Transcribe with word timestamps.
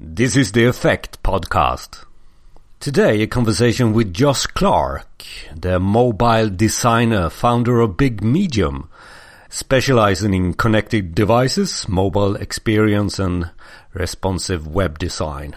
This 0.00 0.36
is 0.36 0.52
the 0.52 0.64
Effect 0.64 1.20
podcast. 1.24 2.04
Today, 2.78 3.20
a 3.22 3.26
conversation 3.26 3.92
with 3.92 4.14
Josh 4.14 4.46
Clark, 4.46 5.24
the 5.52 5.80
mobile 5.80 6.48
designer, 6.50 7.28
founder 7.28 7.80
of 7.80 7.96
Big 7.96 8.22
Medium, 8.22 8.88
specializing 9.48 10.34
in 10.34 10.54
connected 10.54 11.16
devices, 11.16 11.88
mobile 11.88 12.36
experience, 12.36 13.18
and 13.18 13.50
responsive 13.92 14.68
web 14.68 15.00
design. 15.00 15.56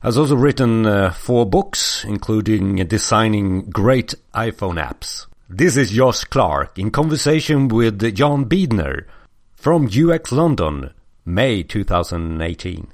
Has 0.00 0.18
also 0.18 0.36
written 0.36 0.84
uh, 0.84 1.10
four 1.14 1.46
books, 1.46 2.04
including 2.04 2.76
designing 2.88 3.70
great 3.70 4.14
iPhone 4.34 4.78
apps. 4.78 5.24
This 5.48 5.78
is 5.78 5.92
Josh 5.92 6.24
Clark 6.24 6.78
in 6.78 6.90
conversation 6.90 7.68
with 7.68 8.14
John 8.14 8.44
Biedner 8.44 9.06
from 9.54 9.86
UX 9.86 10.30
London, 10.30 10.90
May 11.24 11.62
2018. 11.62 12.91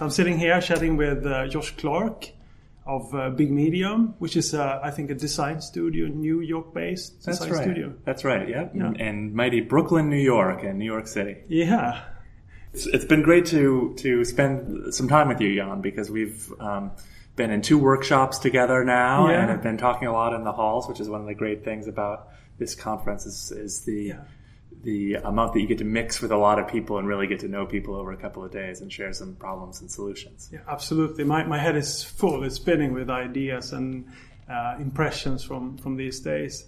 I'm 0.00 0.10
sitting 0.10 0.38
here 0.38 0.60
chatting 0.60 0.96
with 0.96 1.24
uh, 1.24 1.46
Josh 1.46 1.70
Clark 1.76 2.30
of 2.86 3.14
uh, 3.14 3.30
Big 3.30 3.50
Medium, 3.50 4.14
which 4.18 4.36
is, 4.36 4.52
uh, 4.52 4.80
I 4.82 4.90
think, 4.90 5.10
a 5.10 5.14
design 5.14 5.60
studio, 5.60 6.06
New 6.08 6.40
York-based 6.40 7.24
That's 7.24 7.38
design 7.38 7.52
right. 7.54 7.62
studio. 7.62 7.94
That's 8.04 8.24
right. 8.24 8.48
Yeah. 8.48 8.68
Yeah. 8.74 8.86
And, 8.86 9.00
and 9.00 9.34
mighty 9.34 9.60
Brooklyn, 9.60 10.10
New 10.10 10.16
York, 10.20 10.62
and 10.64 10.78
New 10.78 10.84
York 10.84 11.06
City. 11.06 11.36
Yeah, 11.48 12.02
It's, 12.72 12.86
it's 12.86 13.04
been 13.04 13.22
great 13.22 13.46
to 13.46 13.94
to 13.98 14.24
spend 14.24 14.92
some 14.92 15.08
time 15.08 15.28
with 15.28 15.40
you, 15.40 15.54
Jan, 15.54 15.80
because 15.80 16.10
we've 16.10 16.52
um, 16.60 16.90
been 17.36 17.50
in 17.52 17.62
two 17.62 17.78
workshops 17.78 18.38
together 18.40 18.84
now, 18.84 19.28
Yeah. 19.30 19.40
and 19.42 19.50
have 19.50 19.62
been 19.62 19.78
talking 19.78 20.08
a 20.08 20.12
lot 20.12 20.34
in 20.34 20.42
the 20.44 20.52
halls, 20.52 20.88
which 20.88 21.00
is 21.00 21.08
one 21.08 21.20
of 21.20 21.26
the 21.28 21.34
great 21.34 21.64
things 21.64 21.86
about 21.86 22.28
this 22.58 22.74
conference 22.74 23.26
is, 23.26 23.52
is 23.52 23.84
the 23.84 24.02
Yeah. 24.08 24.24
The 24.84 25.14
amount 25.14 25.54
that 25.54 25.60
you 25.60 25.66
get 25.66 25.78
to 25.78 25.84
mix 25.84 26.20
with 26.20 26.30
a 26.30 26.36
lot 26.36 26.58
of 26.58 26.68
people 26.68 26.98
and 26.98 27.08
really 27.08 27.26
get 27.26 27.40
to 27.40 27.48
know 27.48 27.66
people 27.66 27.94
over 27.94 28.12
a 28.12 28.16
couple 28.16 28.44
of 28.44 28.52
days 28.52 28.80
and 28.80 28.92
share 28.92 29.12
some 29.12 29.34
problems 29.36 29.80
and 29.80 29.90
solutions. 29.90 30.50
yeah, 30.52 30.60
absolutely. 30.68 31.24
My 31.24 31.44
my 31.44 31.58
head 31.58 31.76
is 31.76 32.02
full. 32.02 32.44
It's 32.44 32.56
spinning 32.56 32.92
with 32.92 33.10
ideas 33.10 33.72
and 33.72 34.06
uh, 34.48 34.76
impressions 34.78 35.42
from 35.42 35.78
from 35.78 35.96
these 35.96 36.20
days. 36.20 36.66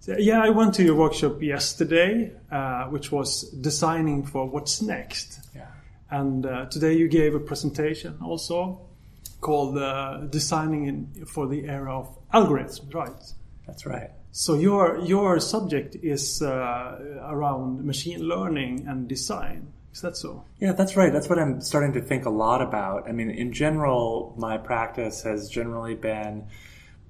So, 0.00 0.16
yeah, 0.16 0.40
I 0.40 0.50
went 0.50 0.74
to 0.74 0.84
your 0.84 0.94
workshop 0.94 1.42
yesterday, 1.42 2.32
uh, 2.52 2.84
which 2.84 3.10
was 3.10 3.50
designing 3.50 4.24
for 4.24 4.48
what's 4.48 4.80
next. 4.80 5.40
Yeah. 5.54 5.66
And 6.10 6.46
uh, 6.46 6.66
today 6.66 6.94
you 6.94 7.08
gave 7.08 7.34
a 7.34 7.40
presentation 7.40 8.16
also 8.22 8.80
called 9.40 9.76
uh, 9.76 10.18
"Designing 10.30 10.86
in, 10.86 11.26
for 11.26 11.48
the 11.48 11.66
Era 11.66 11.98
of 11.98 12.16
Algorithms." 12.32 12.94
Right. 12.94 13.10
That's 13.66 13.84
right. 13.84 14.10
So 14.38 14.54
your 14.54 15.00
your 15.00 15.40
subject 15.40 15.96
is 16.00 16.40
uh, 16.42 17.18
around 17.24 17.84
machine 17.84 18.20
learning 18.20 18.86
and 18.86 19.08
design. 19.08 19.72
Is 19.92 20.00
that 20.02 20.16
so? 20.16 20.44
Yeah, 20.60 20.74
that's 20.74 20.94
right. 20.96 21.12
That's 21.12 21.28
what 21.28 21.40
I'm 21.40 21.60
starting 21.60 21.92
to 21.94 22.00
think 22.00 22.24
a 22.24 22.30
lot 22.30 22.62
about. 22.62 23.08
I 23.08 23.12
mean, 23.12 23.30
in 23.30 23.52
general, 23.52 24.36
my 24.38 24.56
practice 24.56 25.24
has 25.24 25.48
generally 25.48 25.96
been 25.96 26.46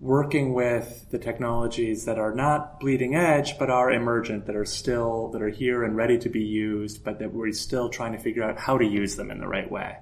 working 0.00 0.54
with 0.54 1.04
the 1.10 1.18
technologies 1.18 2.06
that 2.06 2.18
are 2.18 2.34
not 2.34 2.80
bleeding 2.80 3.14
edge, 3.14 3.58
but 3.58 3.68
are 3.68 3.90
emergent, 3.92 4.46
that 4.46 4.56
are 4.56 4.64
still, 4.64 5.28
that 5.32 5.42
are 5.42 5.50
here 5.50 5.84
and 5.84 5.96
ready 5.96 6.16
to 6.20 6.30
be 6.30 6.44
used, 6.44 7.04
but 7.04 7.18
that 7.18 7.34
we're 7.34 7.52
still 7.52 7.90
trying 7.90 8.12
to 8.12 8.18
figure 8.18 8.42
out 8.42 8.58
how 8.58 8.78
to 8.78 8.86
use 8.86 9.16
them 9.16 9.30
in 9.30 9.38
the 9.38 9.48
right 9.48 9.70
way. 9.70 9.98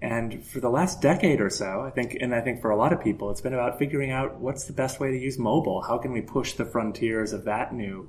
And 0.00 0.44
for 0.44 0.60
the 0.60 0.68
last 0.70 1.02
decade 1.02 1.40
or 1.40 1.50
so, 1.50 1.80
I 1.80 1.90
think, 1.90 2.16
and 2.20 2.34
I 2.34 2.40
think 2.40 2.60
for 2.60 2.70
a 2.70 2.76
lot 2.76 2.92
of 2.92 3.00
people, 3.02 3.30
it's 3.30 3.40
been 3.40 3.54
about 3.54 3.78
figuring 3.78 4.12
out 4.12 4.38
what's 4.38 4.64
the 4.64 4.72
best 4.72 5.00
way 5.00 5.10
to 5.10 5.18
use 5.18 5.38
mobile. 5.38 5.82
How 5.82 5.98
can 5.98 6.12
we 6.12 6.20
push 6.20 6.52
the 6.52 6.64
frontiers 6.64 7.32
of 7.32 7.44
that 7.44 7.74
new 7.74 8.08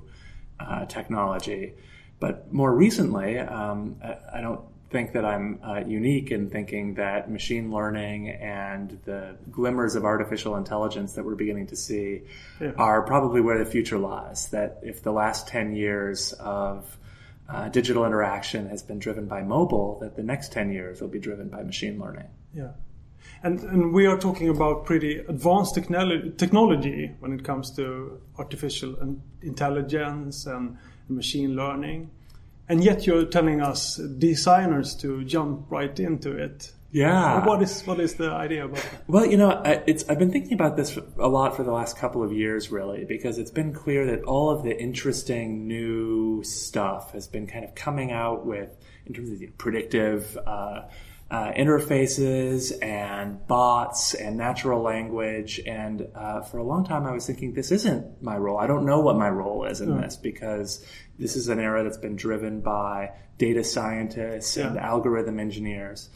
uh, 0.60 0.86
technology? 0.86 1.74
But 2.20 2.52
more 2.52 2.72
recently, 2.72 3.38
um, 3.38 3.96
I, 4.04 4.38
I 4.38 4.40
don't 4.40 4.60
think 4.90 5.12
that 5.12 5.24
I'm 5.24 5.58
uh, 5.64 5.80
unique 5.86 6.30
in 6.32 6.50
thinking 6.50 6.94
that 6.94 7.30
machine 7.30 7.72
learning 7.72 8.28
and 8.30 8.98
the 9.04 9.36
glimmers 9.50 9.94
of 9.94 10.04
artificial 10.04 10.56
intelligence 10.56 11.12
that 11.14 11.24
we're 11.24 11.36
beginning 11.36 11.68
to 11.68 11.76
see 11.76 12.22
Yeah. 12.60 12.72
are 12.76 13.02
probably 13.02 13.40
where 13.40 13.58
the 13.58 13.64
future 13.70 13.98
lies. 13.98 14.48
That 14.50 14.80
if 14.82 15.02
the 15.02 15.12
last 15.12 15.48
10 15.48 15.74
years 15.74 16.32
of 16.34 16.96
uh, 17.50 17.68
digital 17.68 18.04
interaction 18.04 18.68
has 18.68 18.82
been 18.82 18.98
driven 18.98 19.26
by 19.26 19.42
mobile, 19.42 19.98
that 20.00 20.16
the 20.16 20.22
next 20.22 20.52
10 20.52 20.72
years 20.72 21.00
will 21.00 21.08
be 21.08 21.18
driven 21.18 21.48
by 21.48 21.62
machine 21.62 21.98
learning. 21.98 22.28
Yeah. 22.54 22.72
And 23.42 23.60
and 23.60 23.92
we 23.92 24.06
are 24.06 24.18
talking 24.18 24.48
about 24.48 24.84
pretty 24.84 25.18
advanced 25.18 25.74
technolo- 25.74 26.36
technology 26.36 27.14
when 27.20 27.32
it 27.32 27.44
comes 27.44 27.70
to 27.76 28.20
artificial 28.38 28.96
intelligence 29.42 30.46
and 30.46 30.76
machine 31.08 31.56
learning. 31.56 32.10
And 32.68 32.84
yet 32.84 33.06
you're 33.06 33.24
telling 33.24 33.60
us 33.60 33.96
designers 33.96 34.94
to 34.96 35.24
jump 35.24 35.70
right 35.70 35.98
into 35.98 36.36
it. 36.36 36.72
Yeah. 36.92 37.46
What 37.46 37.62
is 37.62 37.82
what 37.86 38.00
is 38.00 38.14
the 38.14 38.30
idea 38.30 38.64
about 38.64 38.82
that? 38.82 39.08
Well, 39.08 39.26
you 39.26 39.36
know, 39.36 39.62
it's 39.86 40.08
I've 40.08 40.18
been 40.18 40.32
thinking 40.32 40.54
about 40.54 40.76
this 40.76 40.98
a 41.18 41.28
lot 41.28 41.56
for 41.56 41.62
the 41.62 41.72
last 41.72 41.96
couple 41.96 42.22
of 42.22 42.32
years, 42.32 42.70
really, 42.70 43.04
because 43.04 43.38
it's 43.38 43.50
been 43.50 43.72
clear 43.72 44.06
that 44.06 44.24
all 44.24 44.50
of 44.50 44.64
the 44.64 44.76
interesting 44.76 45.68
new 45.68 46.42
stuff 46.42 47.12
has 47.12 47.28
been 47.28 47.46
kind 47.46 47.64
of 47.64 47.74
coming 47.74 48.10
out 48.10 48.44
with 48.44 48.76
in 49.06 49.14
terms 49.14 49.30
of 49.30 49.58
predictive 49.58 50.36
uh, 50.46 50.82
uh, 51.30 51.52
interfaces 51.52 52.72
and 52.82 53.46
bots 53.46 54.14
and 54.14 54.36
natural 54.36 54.82
language. 54.82 55.60
And 55.64 56.08
uh, 56.14 56.42
for 56.42 56.58
a 56.58 56.64
long 56.64 56.84
time, 56.84 57.06
I 57.06 57.12
was 57.12 57.24
thinking 57.24 57.54
this 57.54 57.70
isn't 57.70 58.20
my 58.20 58.36
role. 58.36 58.58
I 58.58 58.66
don't 58.66 58.84
know 58.84 59.00
what 59.00 59.16
my 59.16 59.30
role 59.30 59.64
is 59.64 59.80
in 59.80 60.00
this 60.00 60.16
because 60.16 60.84
this 61.18 61.36
is 61.36 61.48
an 61.48 61.60
era 61.60 61.84
that's 61.84 61.98
been 61.98 62.16
driven 62.16 62.60
by 62.60 63.10
data 63.38 63.62
scientists 63.62 64.56
and 64.56 64.76
algorithm 64.76 65.38
engineers. 65.38 66.10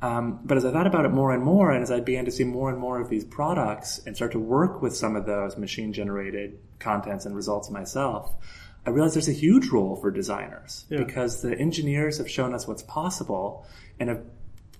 Um, 0.00 0.40
but 0.44 0.56
as 0.56 0.64
I 0.64 0.70
thought 0.70 0.86
about 0.86 1.04
it 1.06 1.10
more 1.10 1.32
and 1.32 1.42
more, 1.42 1.72
and 1.72 1.82
as 1.82 1.90
I 1.90 2.00
began 2.00 2.24
to 2.26 2.30
see 2.30 2.44
more 2.44 2.70
and 2.70 2.78
more 2.78 3.00
of 3.00 3.08
these 3.08 3.24
products 3.24 4.00
and 4.06 4.14
start 4.14 4.32
to 4.32 4.38
work 4.38 4.80
with 4.80 4.96
some 4.96 5.16
of 5.16 5.26
those 5.26 5.56
machine 5.56 5.92
generated 5.92 6.58
contents 6.78 7.26
and 7.26 7.34
results 7.34 7.68
myself, 7.68 8.32
I 8.86 8.90
realized 8.90 9.16
there's 9.16 9.28
a 9.28 9.32
huge 9.32 9.68
role 9.68 9.96
for 9.96 10.10
designers 10.10 10.86
Yeah. 10.88 10.98
because 10.98 11.42
the 11.42 11.58
engineers 11.58 12.18
have 12.18 12.30
shown 12.30 12.54
us 12.54 12.68
what's 12.68 12.82
possible 12.84 13.66
and 13.98 14.08
have 14.08 14.22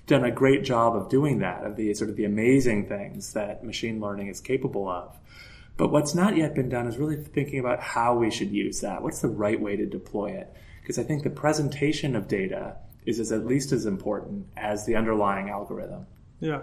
done 0.06 0.24
a 0.24 0.30
great 0.30 0.62
job 0.64 0.94
of 0.96 1.08
doing 1.08 1.40
that, 1.40 1.64
of 1.64 1.76
the 1.76 1.92
sort 1.94 2.08
of 2.10 2.16
the 2.16 2.24
amazing 2.24 2.86
things 2.86 3.32
that 3.32 3.64
machine 3.64 4.00
learning 4.00 4.28
is 4.28 4.40
capable 4.40 4.88
of. 4.88 5.18
But 5.76 5.90
what's 5.92 6.14
not 6.14 6.36
yet 6.36 6.54
been 6.54 6.68
done 6.68 6.86
is 6.86 6.96
really 6.96 7.16
thinking 7.16 7.58
about 7.58 7.80
how 7.80 8.16
we 8.16 8.30
should 8.30 8.50
use 8.50 8.80
that. 8.80 9.02
What's 9.02 9.20
the 9.20 9.28
right 9.28 9.60
way 9.60 9.76
to 9.76 9.84
deploy 9.84 10.30
it? 10.30 10.52
Because 10.80 10.98
I 10.98 11.02
think 11.02 11.24
the 11.24 11.30
presentation 11.30 12.16
of 12.16 12.28
data 12.28 12.76
is, 13.08 13.18
is 13.18 13.30
at 13.32 13.44
least 13.46 13.72
as 13.72 13.84
important 13.86 14.46
as 14.56 14.84
the 14.86 14.94
underlying 15.00 15.48
algorithm. 15.50 16.06
Yeah. 16.40 16.62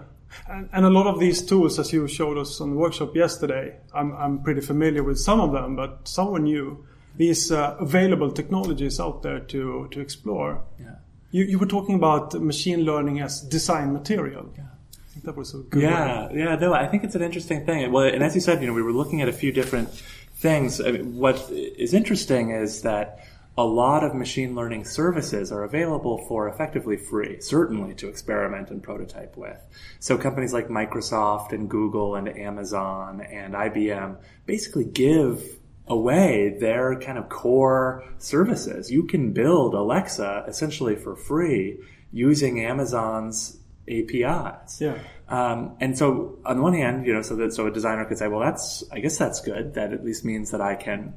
And, 0.50 0.70
and 0.74 0.86
a 0.86 0.90
lot 0.90 1.08
of 1.08 1.20
these 1.20 1.40
tools, 1.46 1.80
as 1.80 1.92
you 1.94 2.08
showed 2.08 2.38
us 2.38 2.62
on 2.62 2.70
the 2.72 2.76
workshop 2.76 3.16
yesterday, 3.16 3.66
I'm, 3.94 4.10
I'm 4.24 4.44
pretty 4.44 4.62
familiar 4.62 5.04
with 5.04 5.20
some 5.20 5.40
of 5.40 5.52
them, 5.52 5.76
but 5.76 6.08
some 6.08 6.32
were 6.32 6.40
new. 6.40 6.86
These 7.18 7.52
uh, 7.52 7.78
available 7.80 8.32
technologies 8.32 9.00
out 9.00 9.24
there 9.24 9.40
to, 9.40 9.88
to 9.92 10.00
explore. 10.00 10.62
Yeah. 10.80 10.96
You, 11.32 11.46
you 11.46 11.60
were 11.60 11.66
talking 11.78 11.96
about 11.96 12.34
machine 12.34 12.82
learning 12.82 13.22
as 13.22 13.42
design 13.42 13.94
material. 13.94 14.46
I 14.58 15.14
think 15.14 15.26
that 15.26 15.38
was 15.38 15.54
a 15.54 15.60
good 15.60 15.84
Yeah, 15.84 16.28
word. 16.28 16.36
yeah, 16.36 16.56
no, 16.56 16.74
I 16.74 16.88
think 16.88 17.04
it's 17.06 17.16
an 17.16 17.22
interesting 17.22 17.66
thing. 17.66 17.92
Well, 17.92 18.06
and 18.06 18.22
as 18.24 18.36
you 18.36 18.42
said, 18.42 18.62
you 18.62 18.68
know, 18.68 18.74
we 18.74 18.82
were 18.82 18.92
looking 19.02 19.22
at 19.22 19.30
a 19.30 19.34
few 19.34 19.52
different 19.52 19.90
things. 20.36 20.82
I 20.82 20.92
mean, 20.92 21.18
what 21.18 21.38
is 21.50 21.94
interesting 21.94 22.52
is 22.52 22.82
that 22.82 23.26
a 23.58 23.64
lot 23.64 24.04
of 24.04 24.14
machine 24.14 24.54
learning 24.54 24.84
services 24.84 25.52
are 25.52 25.64
available 25.64 26.18
for 26.28 26.50
effectively 26.50 26.98
free, 26.98 27.40
certainly 27.40 27.94
to 27.96 28.10
experiment 28.10 28.70
and 28.70 28.84
prototype 28.84 29.38
with. 29.38 29.58
So 30.00 30.18
companies 30.18 30.52
like 30.52 30.68
Microsoft 30.68 31.54
and 31.54 31.70
Google 31.70 32.16
and 32.16 32.28
Amazon 32.28 33.22
and 33.22 33.54
IBM 33.54 34.18
basically 34.46 34.84
give 34.84 35.42
away 35.88 36.58
their 36.60 37.00
kind 37.00 37.18
of 37.18 37.30
core 37.30 38.04
services. 38.18 38.92
You 38.92 39.06
can 39.06 39.32
build 39.32 39.74
Alexa 39.74 40.46
essentially 40.48 40.96
for 40.96 41.16
free 41.16 41.80
using 42.12 42.60
Amazon's 42.60 43.58
APIs. 43.88 44.82
Yeah. 44.82 44.98
Um, 45.30 45.78
and 45.80 45.98
so 45.98 46.40
on 46.46 46.58
the 46.58 46.64
one 46.64 46.74
hand, 46.74 47.06
you 47.06 47.14
know, 47.14 47.22
so 47.22 47.36
that 47.38 47.54
so 47.54 47.68
a 47.68 47.72
designer 47.72 48.04
could 48.06 48.18
say, 48.18 48.28
well, 48.28 48.40
that's 48.40 48.84
I 48.92 49.00
guess 49.00 49.18
that's 49.18 49.42
good. 49.42 49.76
That 49.76 49.94
at 49.94 50.04
least 50.04 50.26
means 50.26 50.52
that 50.52 50.62
I 50.62 50.76
can 50.76 51.14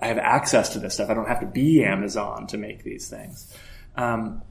I 0.00 0.06
have 0.06 0.18
access 0.18 0.70
to 0.70 0.78
this 0.78 0.94
stuff. 0.94 1.10
I 1.10 1.14
don't 1.14 1.28
have 1.28 1.40
to 1.40 1.46
be 1.46 1.84
Amazon 1.84 2.46
to 2.48 2.58
make 2.58 2.82
these 2.84 3.08
things. 3.08 3.54
Um, 3.96 4.42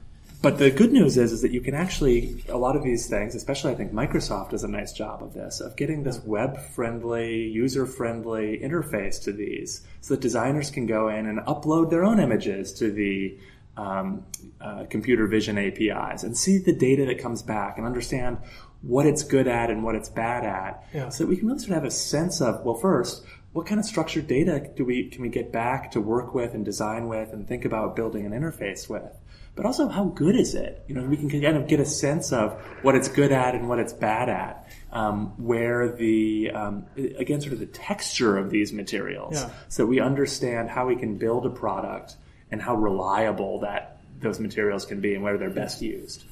but 0.42 0.58
the 0.58 0.70
good 0.70 0.92
news 0.92 1.16
is, 1.16 1.32
is 1.32 1.42
that 1.42 1.50
you 1.50 1.60
can 1.60 1.74
actually 1.74 2.44
a 2.48 2.58
lot 2.58 2.76
of 2.76 2.82
these 2.84 3.08
things, 3.08 3.34
especially 3.34 3.72
I 3.72 3.74
think 3.74 3.92
Microsoft 3.92 4.50
does 4.50 4.64
a 4.64 4.68
nice 4.68 4.92
job 4.92 5.22
of 5.22 5.32
this, 5.34 5.60
of 5.60 5.76
getting 5.76 6.02
this 6.02 6.20
web-friendly, 6.24 7.48
user-friendly 7.48 8.58
interface 8.62 9.22
to 9.24 9.32
these, 9.32 9.82
so 10.02 10.14
that 10.14 10.20
designers 10.20 10.70
can 10.70 10.86
go 10.86 11.08
in 11.08 11.26
and 11.26 11.38
upload 11.40 11.90
their 11.90 12.04
own 12.04 12.20
images 12.20 12.72
to 12.74 12.90
the 12.92 13.38
um, 13.76 14.24
uh, 14.60 14.84
computer 14.88 15.26
vision 15.26 15.58
APIs 15.58 16.22
and 16.22 16.36
see 16.36 16.58
the 16.58 16.72
data 16.72 17.04
that 17.06 17.18
comes 17.18 17.42
back 17.42 17.76
and 17.76 17.86
understand 17.86 18.38
what 18.82 19.06
it's 19.06 19.22
good 19.24 19.48
at 19.48 19.70
and 19.70 19.82
what 19.82 19.94
it's 19.94 20.08
bad 20.08 20.44
at, 20.44 20.86
Yeah. 20.94 21.08
so 21.08 21.24
that 21.24 21.28
we 21.30 21.36
can 21.36 21.48
really 21.48 21.58
sort 21.58 21.70
of 21.70 21.74
have 21.76 21.84
a 21.84 21.90
sense 21.90 22.40
of 22.40 22.64
well, 22.64 22.74
first, 22.76 23.24
what 23.56 23.66
kind 23.66 23.80
of 23.80 23.86
structured 23.86 24.26
data 24.26 24.70
do 24.76 24.84
we 24.84 25.08
can 25.08 25.22
we 25.22 25.30
get 25.30 25.50
back 25.50 25.90
to 25.92 26.00
work 26.00 26.34
with 26.34 26.52
and 26.52 26.64
design 26.64 27.08
with 27.08 27.32
and 27.32 27.48
think 27.48 27.64
about 27.64 27.96
building 27.96 28.26
an 28.26 28.32
interface 28.32 28.88
with? 28.88 29.10
But 29.54 29.64
also, 29.64 29.88
how 29.88 30.04
good 30.04 30.36
is 30.36 30.54
it? 30.54 30.84
You 30.86 30.94
know, 30.94 31.02
we 31.04 31.16
can 31.16 31.30
kind 31.30 31.56
of 31.56 31.66
get 31.66 31.80
a 31.80 31.86
sense 31.86 32.30
of 32.30 32.52
what 32.82 32.94
it's 32.94 33.08
good 33.08 33.32
at 33.32 33.54
and 33.54 33.70
what 33.70 33.78
it's 33.78 33.94
bad 33.94 34.28
at. 34.28 34.68
Um, 34.92 35.32
where 35.42 35.90
the 35.90 36.50
um, 36.52 36.86
again, 37.18 37.40
sort 37.40 37.54
of 37.54 37.58
the 37.58 37.66
texture 37.66 38.36
of 38.36 38.50
these 38.50 38.72
materials, 38.72 39.34
Yeah. 39.34 39.50
so 39.68 39.84
we 39.84 40.00
understand 40.00 40.70
how 40.70 40.86
we 40.86 40.96
can 40.96 41.16
build 41.16 41.44
a 41.46 41.50
product 41.50 42.16
and 42.50 42.62
how 42.62 42.74
reliable 42.76 43.60
that 43.60 43.98
those 44.20 44.38
materials 44.38 44.84
can 44.86 45.00
be 45.00 45.14
and 45.14 45.22
where 45.22 45.36
they're 45.38 45.50
best 45.50 45.82
used. 45.82 46.24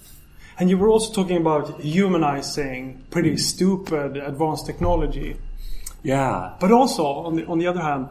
And 0.59 0.71
you 0.71 0.79
were 0.79 0.89
also 0.89 1.13
talking 1.13 1.37
about 1.39 1.81
humanizing 1.81 3.05
pretty 3.11 3.37
stupid 3.37 4.17
advanced 4.17 4.67
technology, 4.67 5.37
Yeah, 6.05 6.55
but 6.61 6.71
also 6.71 7.05
on 7.05 7.35
the 7.35 7.47
on 7.47 7.59
the 7.59 7.67
other 7.67 7.81
hand, 7.81 8.09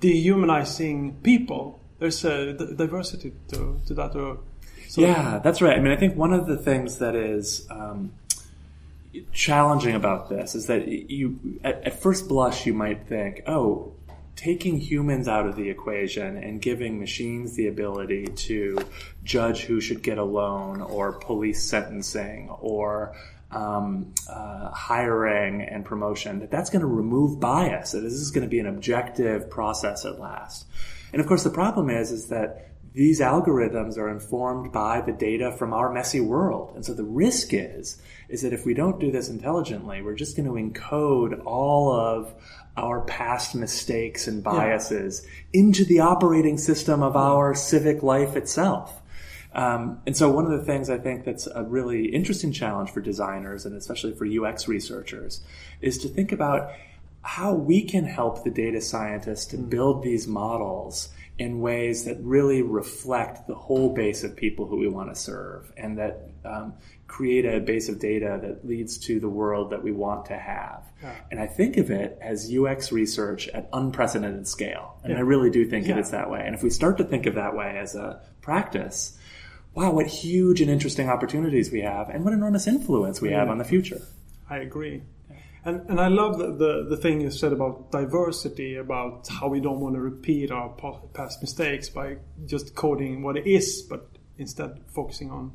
dehumanizing 0.00 1.16
people. 1.22 1.80
There's 1.98 2.24
a 2.24 2.52
d- 2.52 2.74
diversity 2.76 3.32
to, 3.48 3.80
to 3.86 3.94
that. 3.94 4.14
Or, 4.14 4.38
so 4.88 5.00
yeah, 5.00 5.40
that's 5.42 5.60
right. 5.60 5.76
I 5.76 5.80
mean, 5.80 5.92
I 5.92 5.96
think 5.96 6.16
one 6.16 6.32
of 6.32 6.46
the 6.46 6.56
things 6.56 6.98
that 6.98 7.14
is 7.14 7.66
um, 7.70 8.12
challenging 9.32 9.94
about 9.94 10.28
this 10.28 10.54
is 10.54 10.66
that 10.66 10.88
you, 10.88 11.60
at, 11.64 11.84
at 11.84 12.00
first 12.00 12.28
blush, 12.28 12.66
you 12.66 12.72
might 12.72 13.06
think, 13.06 13.42
oh, 13.46 13.92
taking 14.36 14.78
humans 14.78 15.28
out 15.28 15.46
of 15.46 15.56
the 15.56 15.68
equation 15.68 16.38
and 16.38 16.62
giving 16.62 16.98
machines 16.98 17.56
the 17.56 17.66
ability 17.66 18.26
to 18.26 18.78
judge 19.22 19.64
who 19.64 19.80
should 19.80 20.02
get 20.02 20.16
a 20.16 20.24
loan 20.24 20.80
or 20.80 21.12
police 21.12 21.62
sentencing 21.62 22.48
or 22.48 23.14
um, 23.50 24.14
uh, 24.28 24.70
hiring 24.70 25.62
and 25.62 25.84
promotion, 25.84 26.40
that 26.40 26.50
that's 26.50 26.70
going 26.70 26.80
to 26.80 26.86
remove 26.86 27.40
bias, 27.40 27.92
that 27.92 28.00
this 28.00 28.12
is 28.12 28.30
going 28.30 28.44
to 28.44 28.50
be 28.50 28.58
an 28.58 28.66
objective 28.66 29.50
process 29.50 30.04
at 30.04 30.20
last. 30.20 30.66
And 31.12 31.20
of 31.20 31.26
course, 31.26 31.42
the 31.42 31.50
problem 31.50 31.90
is, 31.90 32.12
is 32.12 32.28
that 32.28 32.70
these 32.92 33.20
algorithms 33.20 33.96
are 33.98 34.08
informed 34.08 34.72
by 34.72 35.00
the 35.00 35.12
data 35.12 35.52
from 35.52 35.72
our 35.72 35.92
messy 35.92 36.20
world. 36.20 36.72
And 36.74 36.84
so 36.84 36.92
the 36.92 37.04
risk 37.04 37.50
is, 37.52 38.00
is 38.28 38.42
that 38.42 38.52
if 38.52 38.66
we 38.66 38.74
don't 38.74 38.98
do 38.98 39.12
this 39.12 39.28
intelligently, 39.28 40.02
we're 40.02 40.16
just 40.16 40.36
going 40.36 40.46
to 40.46 40.80
encode 40.80 41.44
all 41.44 41.92
of 41.92 42.34
our 42.76 43.02
past 43.02 43.54
mistakes 43.54 44.26
and 44.26 44.42
biases 44.42 45.26
into 45.52 45.84
the 45.84 46.00
operating 46.00 46.58
system 46.58 47.02
of 47.02 47.16
our 47.16 47.54
civic 47.54 48.02
life 48.02 48.36
itself. 48.36 48.99
Um, 49.52 50.00
and 50.06 50.16
so 50.16 50.30
one 50.30 50.44
of 50.44 50.52
the 50.52 50.64
things 50.64 50.88
I 50.90 50.98
think 50.98 51.24
that's 51.24 51.46
a 51.46 51.64
really 51.64 52.06
interesting 52.06 52.52
challenge 52.52 52.90
for 52.90 53.00
designers 53.00 53.66
and 53.66 53.76
especially 53.76 54.12
for 54.14 54.24
UX 54.26 54.68
researchers 54.68 55.40
is 55.80 55.98
to 55.98 56.08
think 56.08 56.30
about 56.32 56.70
how 57.22 57.54
we 57.54 57.82
can 57.82 58.04
help 58.04 58.44
the 58.44 58.50
data 58.50 58.80
scientists 58.80 59.46
to 59.46 59.56
build 59.58 60.02
these 60.02 60.26
models 60.26 61.10
in 61.38 61.60
ways 61.60 62.04
that 62.04 62.18
really 62.20 62.62
reflect 62.62 63.46
the 63.48 63.54
whole 63.54 63.94
base 63.94 64.22
of 64.24 64.36
people 64.36 64.66
who 64.66 64.76
we 64.76 64.88
want 64.88 65.12
to 65.12 65.18
serve 65.20 65.72
and 65.76 65.98
that 65.98 66.28
um, 66.44 66.74
create 67.06 67.44
a 67.46 67.60
base 67.60 67.88
of 67.88 67.98
data 67.98 68.38
that 68.42 68.66
leads 68.66 68.98
to 68.98 69.18
the 69.18 69.28
world 69.28 69.70
that 69.70 69.82
we 69.82 69.90
want 69.90 70.26
to 70.26 70.36
have. 70.36 70.84
And 71.30 71.40
I 71.40 71.46
think 71.46 71.78
of 71.78 71.90
it 71.90 72.18
as 72.20 72.52
UX 72.54 72.92
research 72.92 73.48
at 73.48 73.68
unprecedented 73.72 74.46
scale. 74.46 74.96
And 75.02 75.14
I 75.16 75.20
really 75.20 75.50
do 75.50 75.64
think 75.64 75.86
Yeah. 75.86 75.96
it 75.96 76.00
is 76.00 76.10
that 76.10 76.30
way. 76.30 76.42
And 76.44 76.54
if 76.54 76.62
we 76.62 76.68
start 76.70 76.98
to 76.98 77.04
think 77.04 77.24
of 77.26 77.34
that 77.36 77.56
way 77.56 77.76
as 77.78 77.94
a 77.94 78.20
practice, 78.42 79.18
wow, 79.74 79.92
what 79.92 80.06
huge 80.06 80.60
and 80.60 80.70
interesting 80.70 81.08
opportunities 81.08 81.70
we 81.70 81.80
have 81.80 82.08
and 82.08 82.24
what 82.24 82.32
enormous 82.32 82.66
influence 82.66 83.20
we 83.20 83.30
have 83.30 83.48
on 83.48 83.58
the 83.58 83.64
future. 83.64 84.02
I 84.48 84.58
agree. 84.58 85.02
And, 85.64 85.88
and 85.90 86.00
I 86.00 86.08
love 86.08 86.38
the, 86.38 86.52
the, 86.52 86.86
the 86.88 86.96
thing 86.96 87.20
you 87.20 87.30
said 87.30 87.52
about 87.52 87.90
diversity, 87.92 88.76
about 88.76 89.28
how 89.28 89.48
we 89.48 89.60
don't 89.60 89.80
want 89.80 89.94
to 89.94 90.00
repeat 90.00 90.50
our 90.50 90.70
past 91.12 91.42
mistakes 91.42 91.88
by 91.88 92.16
just 92.46 92.74
coding 92.74 93.22
what 93.22 93.36
it 93.36 93.46
is, 93.46 93.82
but 93.82 94.08
instead 94.38 94.80
focusing 94.88 95.30
on 95.30 95.52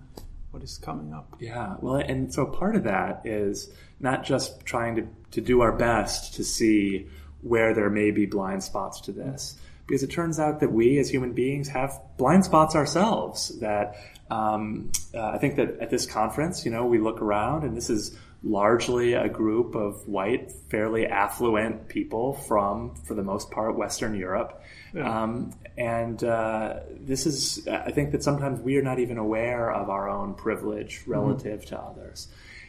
what 0.52 0.64
is 0.64 0.78
coming 0.78 1.12
up. 1.12 1.36
Yeah, 1.40 1.76
well, 1.82 1.96
and 1.96 2.34
so 2.34 2.46
part 2.46 2.76
of 2.76 2.84
that 2.84 3.26
is 3.26 3.74
not 4.00 4.24
just 4.24 4.64
trying 4.66 4.96
to, 4.96 5.08
to 5.32 5.42
do 5.42 5.62
our 5.62 5.72
best 5.72 6.36
to 6.36 6.44
see 6.44 7.08
where 7.42 7.74
there 7.74 7.90
may 7.90 8.12
be 8.12 8.26
blind 8.26 8.64
spots 8.64 9.02
to 9.02 9.12
this, 9.12 9.58
because 9.88 10.04
it 10.04 10.12
turns 10.12 10.40
out 10.40 10.60
that 10.60 10.72
we 10.72 10.98
as 11.00 11.10
human 11.10 11.34
beings 11.34 11.68
have 11.70 12.00
blind 12.18 12.46
spots 12.46 12.76
ourselves. 12.76 13.60
That 13.60 13.96
um, 14.30 14.92
uh, 15.14 15.22
I 15.22 15.38
think 15.38 15.58
that 15.58 15.80
at 15.80 15.90
this 15.90 16.06
conference, 16.06 16.66
you 16.66 16.72
know, 16.72 16.86
we 16.86 17.00
look 17.00 17.22
around 17.22 17.64
and 17.64 17.76
this 17.76 17.90
is 17.90 18.18
largely 18.44 19.14
a 19.14 19.28
group 19.28 19.76
of 19.76 20.08
white, 20.08 20.52
fairly 20.70 21.08
affluent 21.08 21.88
people 21.88 22.34
from, 22.34 22.96
for 22.96 23.16
the 23.16 23.24
most 23.24 23.50
part, 23.50 23.76
Western 23.76 24.16
Europe. 24.16 24.62
Um, 24.96 25.54
and 25.78 26.24
uh, 26.24 26.82
this 26.92 27.26
is, 27.26 27.68
I 27.68 27.92
think 27.92 28.12
that 28.12 28.24
sometimes 28.24 28.62
we 28.62 28.78
are 28.78 28.84
not 28.84 29.00
even 29.00 29.18
aware 29.18 29.72
of 29.72 29.90
our 29.90 30.08
own 30.10 30.36
privilege 30.36 31.02
relative 31.08 31.66
to 31.68 31.80
others. 31.80 32.28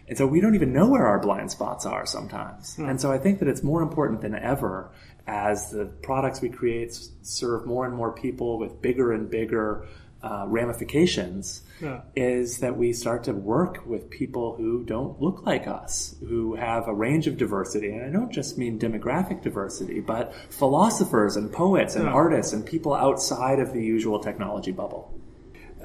And 0.09 0.17
so 0.17 0.27
we 0.27 0.41
don't 0.41 0.55
even 0.55 0.73
know 0.73 0.89
where 0.89 1.07
our 1.07 1.19
blind 1.19 1.51
spots 1.51 1.85
are 1.85 2.07
sometimes. 2.07 2.79
And 2.79 3.01
so 3.01 3.11
I 3.11 3.19
think 3.19 3.41
that 3.41 3.49
it's 3.49 3.63
more 3.63 3.83
important 3.83 4.21
than 4.21 4.35
ever 4.37 4.91
as 5.27 5.71
the 5.71 5.87
products 6.03 6.41
we 6.41 6.49
create 6.49 6.97
serve 7.23 7.67
more 7.67 7.85
and 7.87 7.95
more 7.95 8.13
people 8.13 8.59
with 8.59 8.81
bigger 8.81 9.13
and 9.13 9.29
bigger 9.29 9.85
uh, 10.23 10.45
ramifications 10.49 11.63
Yeah. 11.81 12.01
is 12.17 12.59
that 12.59 12.77
we 12.77 12.93
start 12.93 13.25
to 13.25 13.33
work 13.33 13.85
with 13.87 14.09
people 14.09 14.55
who 14.57 14.85
don't 14.85 15.21
look 15.21 15.45
like 15.45 15.67
us, 15.67 16.17
who 16.29 16.55
have 16.55 16.89
a 16.89 16.95
range 16.95 17.27
of 17.27 17.37
diversity. 17.37 17.91
And 17.91 18.05
I 18.05 18.11
don't 18.11 18.33
just 18.33 18.57
mean 18.59 18.79
demographic 18.79 19.43
diversity, 19.43 20.01
but 20.01 20.33
philosophers 20.51 21.37
and 21.37 21.53
poets 21.53 21.97
and 21.97 22.05
Yeah. 22.07 22.13
artists 22.13 22.53
and 22.53 22.65
people 22.65 22.95
outside 22.95 23.59
of 23.61 23.73
the 23.73 23.83
usual 23.85 24.19
technology 24.21 24.73
bubble. 24.73 25.13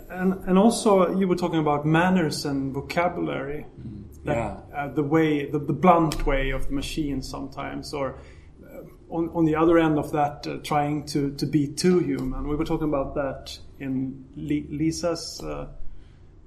And, 0.09 0.33
and 0.45 0.57
also, 0.57 1.15
you 1.17 1.27
were 1.27 1.35
talking 1.37 1.59
about 1.59 1.85
manners 1.85 2.45
and 2.45 2.73
vocabulary. 2.73 3.65
That, 4.23 4.35
Yeah. 4.37 4.57
uh, 4.77 4.87
the 4.93 5.03
way, 5.03 5.49
the, 5.49 5.59
the 5.59 5.73
blunt 5.73 6.25
way 6.25 6.51
of 6.51 6.67
the 6.67 6.73
machine 6.73 7.21
sometimes, 7.21 7.93
or 7.93 8.15
uh, 8.63 8.81
on, 9.09 9.29
on 9.33 9.45
the 9.45 9.55
other 9.55 9.79
end 9.79 9.97
of 9.97 10.11
that, 10.11 10.45
uh, 10.47 10.57
trying 10.63 11.05
to, 11.07 11.31
to 11.35 11.45
be 11.45 11.67
too 11.67 11.99
human. 11.99 12.47
We 12.47 12.55
were 12.55 12.65
talking 12.65 12.87
about 12.87 13.15
that 13.15 13.57
in 13.79 14.25
Li- 14.35 14.67
Lisa's 14.69 15.41
uh, 15.43 15.67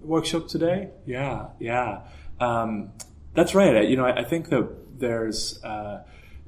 workshop 0.00 0.46
today. 0.48 0.90
Yeah, 1.04 1.48
yeah, 1.58 2.02
um, 2.40 2.92
that's 3.34 3.54
right. 3.54 3.76
I, 3.76 3.80
you 3.82 3.96
know, 3.96 4.06
I, 4.06 4.20
I 4.20 4.24
think 4.24 4.50
that 4.50 4.98
there's 5.00 5.62
uh, 5.64 6.04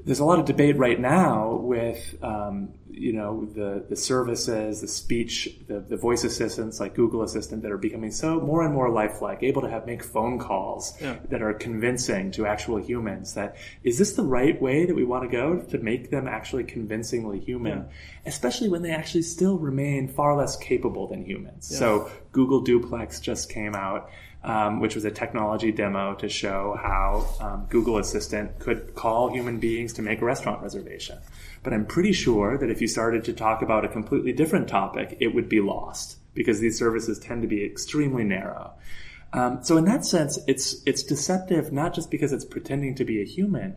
there's 0.06 0.20
a 0.20 0.24
lot 0.24 0.38
of 0.38 0.44
debate 0.46 0.76
right 0.78 0.98
now 1.00 1.56
with 1.56 2.14
um, 2.22 2.68
you 2.88 3.12
know 3.12 3.44
the 3.44 3.84
the 3.88 3.96
services, 3.96 4.80
the 4.80 4.88
speech, 4.88 5.58
the, 5.66 5.80
the 5.80 5.96
voice 5.96 6.22
assistants 6.24 6.78
like 6.80 6.94
Google 6.94 7.22
Assistant 7.22 7.62
that 7.62 7.72
are 7.72 7.76
becoming 7.76 8.12
so 8.12 8.40
more 8.40 8.62
and 8.62 8.72
more 8.72 8.88
lifelike, 8.88 9.42
able 9.42 9.62
to 9.62 9.68
have 9.68 9.84
make 9.84 10.02
phone 10.04 10.38
calls 10.38 10.96
Yeah. 11.00 11.16
that 11.30 11.42
are 11.42 11.52
convincing 11.52 12.30
to 12.32 12.46
actual 12.46 12.78
humans. 12.78 13.34
That 13.34 13.56
is 13.82 13.98
this 13.98 14.12
the 14.14 14.22
right 14.22 14.60
way 14.62 14.86
that 14.86 14.94
we 14.94 15.04
want 15.04 15.24
to 15.24 15.28
go 15.28 15.58
to 15.58 15.78
make 15.78 16.10
them 16.10 16.28
actually 16.28 16.64
convincingly 16.64 17.40
human, 17.40 17.78
Yeah. 17.78 17.84
especially 18.26 18.68
when 18.68 18.82
they 18.82 18.92
actually 18.92 19.22
still 19.22 19.58
remain 19.58 20.08
far 20.08 20.36
less 20.36 20.56
capable 20.56 21.08
than 21.08 21.24
humans. 21.24 21.66
So 21.76 22.08
Google 22.30 22.60
Duplex 22.60 23.18
just 23.20 23.50
came 23.50 23.74
out, 23.74 24.08
um, 24.44 24.80
which 24.80 24.94
was 24.94 25.04
a 25.04 25.10
technology 25.10 25.72
demo 25.72 26.14
to 26.14 26.28
show 26.28 26.78
how 26.80 27.26
um, 27.40 27.66
Google 27.68 27.98
Assistant 27.98 28.58
could 28.58 28.94
call 28.94 29.28
human 29.28 29.58
beings 29.58 29.92
to 29.94 30.02
make 30.02 30.22
a 30.22 30.24
restaurant 30.24 30.62
reservation. 30.62 31.18
But 31.62 31.72
I'm 31.72 31.84
pretty 31.84 32.12
sure 32.12 32.56
that 32.58 32.70
if 32.70 32.80
you 32.80 32.86
started 32.86 33.24
to 33.24 33.32
talk 33.32 33.62
about 33.62 33.84
a 33.84 33.88
completely 33.88 34.32
different 34.32 34.68
topic, 34.68 35.16
it 35.20 35.34
would 35.34 35.48
be 35.48 35.60
lost 35.60 36.18
because 36.34 36.60
these 36.60 36.78
services 36.78 37.18
tend 37.18 37.42
to 37.42 37.48
be 37.48 37.64
extremely 37.64 38.22
narrow. 38.22 38.72
Um, 39.32 39.64
so 39.64 39.76
in 39.76 39.84
that 39.86 40.04
sense, 40.04 40.38
it's 40.46 40.82
it's 40.86 41.02
deceptive 41.02 41.72
not 41.72 41.94
just 41.94 42.10
because 42.10 42.32
it's 42.32 42.44
pretending 42.44 42.94
to 42.94 43.04
be 43.04 43.20
a 43.20 43.24
human, 43.24 43.76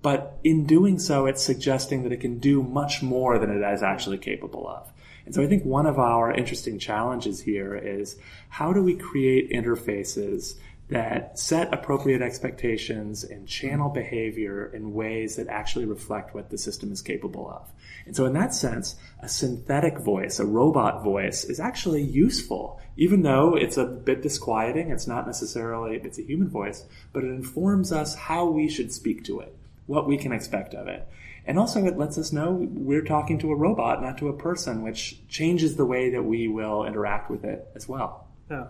but 0.00 0.38
in 0.42 0.66
doing 0.66 0.98
so, 0.98 1.26
it's 1.26 1.42
suggesting 1.42 2.02
that 2.02 2.12
it 2.12 2.20
can 2.20 2.38
do 2.38 2.62
much 2.62 3.02
more 3.02 3.38
than 3.38 3.50
it 3.50 3.62
is 3.72 3.82
actually 3.82 4.18
capable 4.18 4.66
of. 4.66 4.90
And 5.24 5.34
so 5.34 5.42
I 5.42 5.46
think 5.46 5.64
one 5.64 5.86
of 5.86 5.98
our 5.98 6.32
interesting 6.32 6.78
challenges 6.78 7.40
here 7.40 7.74
is 7.74 8.16
how 8.48 8.72
do 8.72 8.82
we 8.82 8.94
create 8.94 9.50
interfaces 9.50 10.54
that 10.88 11.38
set 11.38 11.72
appropriate 11.72 12.20
expectations 12.20 13.24
and 13.24 13.48
channel 13.48 13.88
behavior 13.88 14.70
in 14.74 14.92
ways 14.92 15.36
that 15.36 15.48
actually 15.48 15.86
reflect 15.86 16.34
what 16.34 16.50
the 16.50 16.58
system 16.58 16.92
is 16.92 17.00
capable 17.00 17.48
of. 17.48 17.72
And 18.04 18.14
so 18.14 18.26
in 18.26 18.34
that 18.34 18.54
sense, 18.54 18.96
a 19.20 19.28
synthetic 19.28 19.98
voice, 19.98 20.38
a 20.38 20.44
robot 20.44 21.02
voice 21.02 21.44
is 21.44 21.58
actually 21.58 22.02
useful, 22.02 22.78
even 22.98 23.22
though 23.22 23.56
it's 23.56 23.78
a 23.78 23.86
bit 23.86 24.20
disquieting. 24.20 24.90
It's 24.90 25.06
not 25.06 25.26
necessarily, 25.26 26.00
it's 26.04 26.18
a 26.18 26.22
human 26.22 26.48
voice, 26.48 26.84
but 27.14 27.24
it 27.24 27.28
informs 27.28 27.90
us 27.90 28.14
how 28.14 28.46
we 28.46 28.68
should 28.68 28.92
speak 28.92 29.24
to 29.24 29.40
it 29.40 29.56
what 29.86 30.06
we 30.06 30.16
can 30.16 30.32
expect 30.32 30.74
of 30.74 30.88
it. 30.88 31.06
And 31.46 31.58
also, 31.58 31.84
it 31.84 31.98
lets 31.98 32.16
us 32.16 32.32
know 32.32 32.52
we're 32.70 33.04
talking 33.04 33.38
to 33.40 33.50
a 33.50 33.56
robot, 33.56 34.02
not 34.02 34.16
to 34.18 34.28
a 34.28 34.36
person, 34.36 34.82
which 34.82 35.26
changes 35.28 35.76
the 35.76 35.84
way 35.84 36.10
that 36.10 36.22
we 36.22 36.48
will 36.48 36.84
interact 36.84 37.30
with 37.30 37.44
it 37.44 37.68
as 37.74 37.86
well. 37.86 38.28
Yeah. 38.50 38.66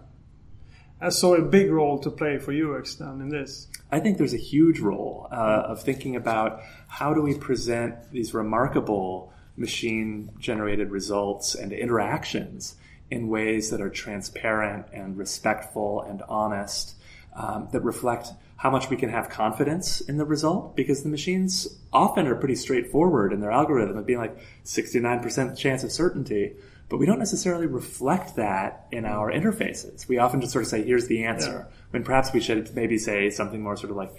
Uh, 1.00 1.10
so 1.10 1.34
a 1.34 1.42
big 1.42 1.70
role 1.70 1.98
to 1.98 2.10
play 2.10 2.38
for 2.38 2.52
UX 2.52 2.96
then 2.96 3.20
in 3.20 3.28
this. 3.28 3.68
I 3.92 4.00
think 4.00 4.18
there's 4.18 4.34
a 4.34 4.38
huge 4.38 4.80
role 4.80 5.28
uh, 5.30 5.64
of 5.66 5.82
thinking 5.82 6.16
about 6.16 6.62
how 6.88 7.14
do 7.14 7.20
we 7.20 7.36
present 7.36 8.10
these 8.10 8.34
remarkable 8.34 9.32
machine 9.56 10.30
generated 10.38 10.90
results 10.90 11.54
and 11.54 11.72
interactions 11.72 12.76
in 13.10 13.28
ways 13.28 13.70
that 13.70 13.80
are 13.80 13.90
transparent 13.90 14.86
and 14.92 15.16
respectful 15.16 16.02
and 16.02 16.22
honest, 16.28 16.96
um, 17.36 17.68
that 17.72 17.82
reflect 17.82 18.28
how 18.64 18.70
much 18.70 18.88
we 18.88 18.96
can 18.96 19.10
have 19.10 19.28
confidence 19.28 20.00
in 20.00 20.16
the 20.16 20.24
result 20.24 20.74
because 20.74 21.02
the 21.02 21.08
machines 21.10 21.68
often 21.92 22.26
are 22.26 22.34
pretty 22.34 22.54
straightforward 22.56 23.30
in 23.30 23.40
their 23.40 23.50
algorithm 23.50 23.98
of 23.98 24.06
being 24.06 24.18
like 24.18 24.34
69% 24.64 25.54
chance 25.54 25.84
of 25.84 25.92
certainty 25.92 26.54
but 26.88 26.96
we 26.96 27.04
don't 27.04 27.18
necessarily 27.18 27.66
reflect 27.66 28.36
that 28.36 28.86
in 28.90 29.04
our 29.04 29.30
interfaces. 29.30 30.06
We 30.08 30.18
often 30.18 30.40
just 30.40 30.52
sort 30.52 30.64
of 30.64 30.70
say, 30.70 30.82
here's 30.82 31.06
the 31.06 31.24
answer, 31.24 31.66
yeah. 31.68 31.76
when 31.90 32.04
perhaps 32.04 32.32
we 32.32 32.40
should 32.40 32.74
maybe 32.74 32.98
say 32.98 33.30
something 33.30 33.62
more 33.62 33.76
sort 33.76 33.90
of 33.90 33.96
like, 33.96 34.12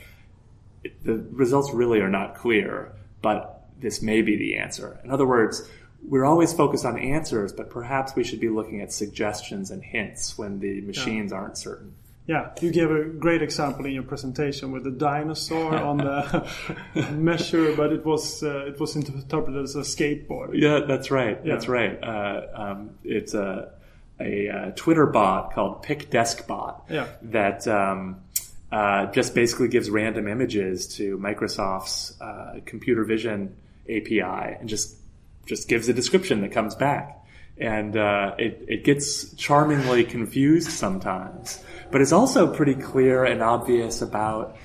the 1.04 1.26
results 1.32 1.72
really 1.74 2.00
are 2.00 2.10
not 2.10 2.36
clear, 2.36 2.92
but 3.22 3.68
this 3.80 4.02
may 4.02 4.22
be 4.22 4.36
the 4.36 4.58
answer. 4.58 5.00
In 5.04 5.12
other 5.12 5.28
words, 5.28 5.70
we're 6.04 6.26
always 6.26 6.54
focused 6.54 6.86
on 6.86 7.00
answers, 7.00 7.54
but 7.54 7.70
perhaps 7.70 8.16
we 8.16 8.24
should 8.24 8.40
be 8.40 8.50
looking 8.50 8.82
at 8.82 8.92
suggestions 8.92 9.72
and 9.72 9.84
hints 9.84 10.38
when 10.38 10.60
the 10.60 10.82
machines 10.82 11.32
yeah. 11.32 11.38
aren't 11.38 11.58
certain. 11.58 11.96
Yeah, 12.28 12.50
you 12.60 12.72
gave 12.72 12.90
a 12.90 13.04
great 13.04 13.44
example 13.44 13.86
in 13.86 13.92
your 13.92 14.04
presentation 14.04 14.72
with 14.72 14.84
the 14.84 14.92
dinosaur 14.92 15.76
on 15.76 15.98
the 15.98 16.48
measure, 17.12 17.76
but 17.76 17.94
it 17.94 18.04
was 18.04 18.42
uh, 18.42 18.66
it 18.66 18.80
was 18.80 18.96
interpreted 18.96 19.62
as 19.64 19.76
a 19.76 19.82
skateboard. 19.82 20.60
Yeah, 20.60 20.80
that's 20.88 21.12
right. 21.12 21.40
Yeah. 21.44 21.54
That's 21.54 21.68
right. 21.68 22.04
Uh, 22.04 22.42
um, 22.56 22.90
it's 23.04 23.36
a, 23.36 23.72
a, 24.20 24.48
a, 24.48 24.50
uh, 24.50 24.72
Twitter 24.76 25.06
bot 25.06 25.54
called 25.54 25.84
Pick 25.84 26.10
PicDescBot 26.10 26.90
yeah. 26.90 27.08
that 27.22 27.68
um, 27.68 28.22
uh, 28.72 29.06
just 29.12 29.36
basically 29.36 29.68
gives 29.68 29.92
random 29.92 30.28
images 30.28 30.96
to 30.96 31.20
Microsoft's 31.20 32.20
uh, 32.20 32.60
computer 32.66 33.04
vision 33.04 33.56
API 33.88 34.22
and 34.60 34.68
just 34.68 34.96
just 35.46 35.68
gives 35.68 35.88
a 35.90 35.94
description 35.94 36.42
that 36.42 36.52
comes 36.52 36.74
back 36.74 37.24
and 37.58 37.96
uh, 37.96 38.36
it, 38.38 38.66
it 38.68 38.84
gets 38.84 39.34
charmingly 39.36 40.04
confused 40.04 40.70
sometimes. 40.70 41.64
But 41.96 42.02
it's 42.02 42.12
also 42.12 42.54
pretty 42.54 42.74
clear 42.76 43.24
and 43.24 43.42
obvious 43.42 44.02
about 44.02 44.58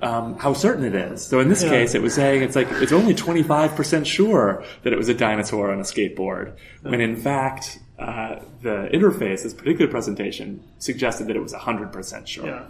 um, 0.00 0.36
how 0.36 0.52
certain 0.52 0.84
it 0.84 0.96
is. 0.96 1.24
So 1.24 1.38
in 1.38 1.48
this 1.48 1.62
yeah. 1.62 1.68
case, 1.68 1.94
it 1.94 2.02
was 2.02 2.12
saying 2.12 2.42
it's 2.42 2.56
like 2.56 2.66
it's 2.72 2.90
only 2.90 3.14
25% 3.14 4.04
sure 4.04 4.64
that 4.82 4.92
it 4.92 4.96
was 4.96 5.08
a 5.08 5.14
dinosaur 5.14 5.70
on 5.70 5.78
a 5.78 5.84
skateboard, 5.84 6.56
when 6.80 7.00
in 7.00 7.14
fact 7.14 7.78
uh, 8.00 8.40
the 8.62 8.90
interface, 8.92 9.44
this 9.44 9.54
particular 9.54 9.88
presentation, 9.88 10.60
suggested 10.80 11.28
that 11.28 11.36
it 11.36 11.40
was 11.40 11.52
100% 11.52 12.26
sure. 12.26 12.46
Yeah. 12.46 12.64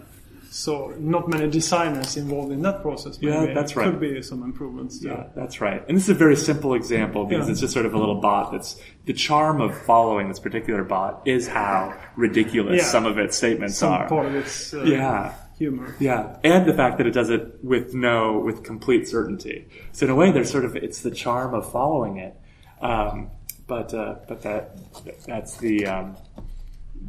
So 0.53 0.93
not 0.99 1.27
many 1.29 1.49
designers 1.49 2.15
involved 2.15 2.51
in 2.51 2.61
that 2.61 2.83
process. 2.83 3.19
Maybe. 3.19 3.33
Yeah, 3.33 3.53
that's 3.55 3.75
right. 3.75 3.89
Could 3.89 3.99
be 3.99 4.21
some 4.21 4.43
improvements. 4.43 4.99
Too. 4.99 5.07
Yeah, 5.07 5.25
that's 5.35 5.59
right. 5.59 5.83
And 5.87 5.97
this 5.97 6.03
is 6.03 6.09
a 6.09 6.13
very 6.13 6.35
simple 6.35 6.75
example 6.75 7.25
because 7.25 7.47
yeah. 7.47 7.53
it's 7.53 7.61
just 7.61 7.73
sort 7.73 7.87
of 7.87 7.95
a 7.95 7.97
little 7.97 8.21
bot. 8.21 8.51
That's 8.51 8.79
the 9.05 9.13
charm 9.13 9.61
of 9.61 9.75
following 9.75 10.27
this 10.27 10.37
particular 10.37 10.83
bot 10.83 11.23
is 11.25 11.47
how 11.47 11.99
ridiculous 12.15 12.83
yeah. 12.83 12.87
some 12.87 13.07
of 13.07 13.17
its 13.17 13.35
statements 13.35 13.79
some 13.79 13.93
are. 13.93 14.07
Part 14.07 14.27
of 14.27 14.35
its 14.35 14.75
uh, 14.75 14.83
yeah. 14.83 15.33
Humor. 15.57 15.95
Yeah, 15.99 16.37
and 16.43 16.67
the 16.67 16.73
fact 16.73 16.99
that 16.99 17.07
it 17.07 17.13
does 17.13 17.31
it 17.31 17.63
with 17.63 17.95
no, 17.95 18.37
with 18.37 18.63
complete 18.63 19.07
certainty. 19.07 19.67
So 19.91 20.05
in 20.05 20.11
a 20.11 20.15
way, 20.15 20.31
there's 20.31 20.51
sort 20.51 20.65
of 20.65 20.75
it's 20.75 21.01
the 21.01 21.11
charm 21.11 21.55
of 21.55 21.71
following 21.71 22.17
it. 22.17 22.35
Um, 22.79 23.31
but 23.65 23.91
uh, 23.93 24.17
but 24.27 24.43
that 24.43 24.77
that's 25.25 25.57
the 25.57 25.87
um, 25.87 26.17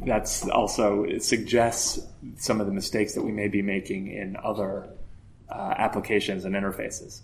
that's 0.03 0.47
also 0.47 1.03
it 1.03 1.23
suggests 1.23 1.99
some 2.37 2.59
of 2.59 2.67
the 2.67 2.73
mistakes 2.73 3.13
that 3.13 3.23
we 3.23 3.31
may 3.31 3.47
be 3.47 3.61
making 3.61 4.07
in 4.07 4.35
other 4.43 4.89
uh, 5.49 5.73
applications 5.77 6.45
and 6.45 6.55
interfaces. 6.55 7.21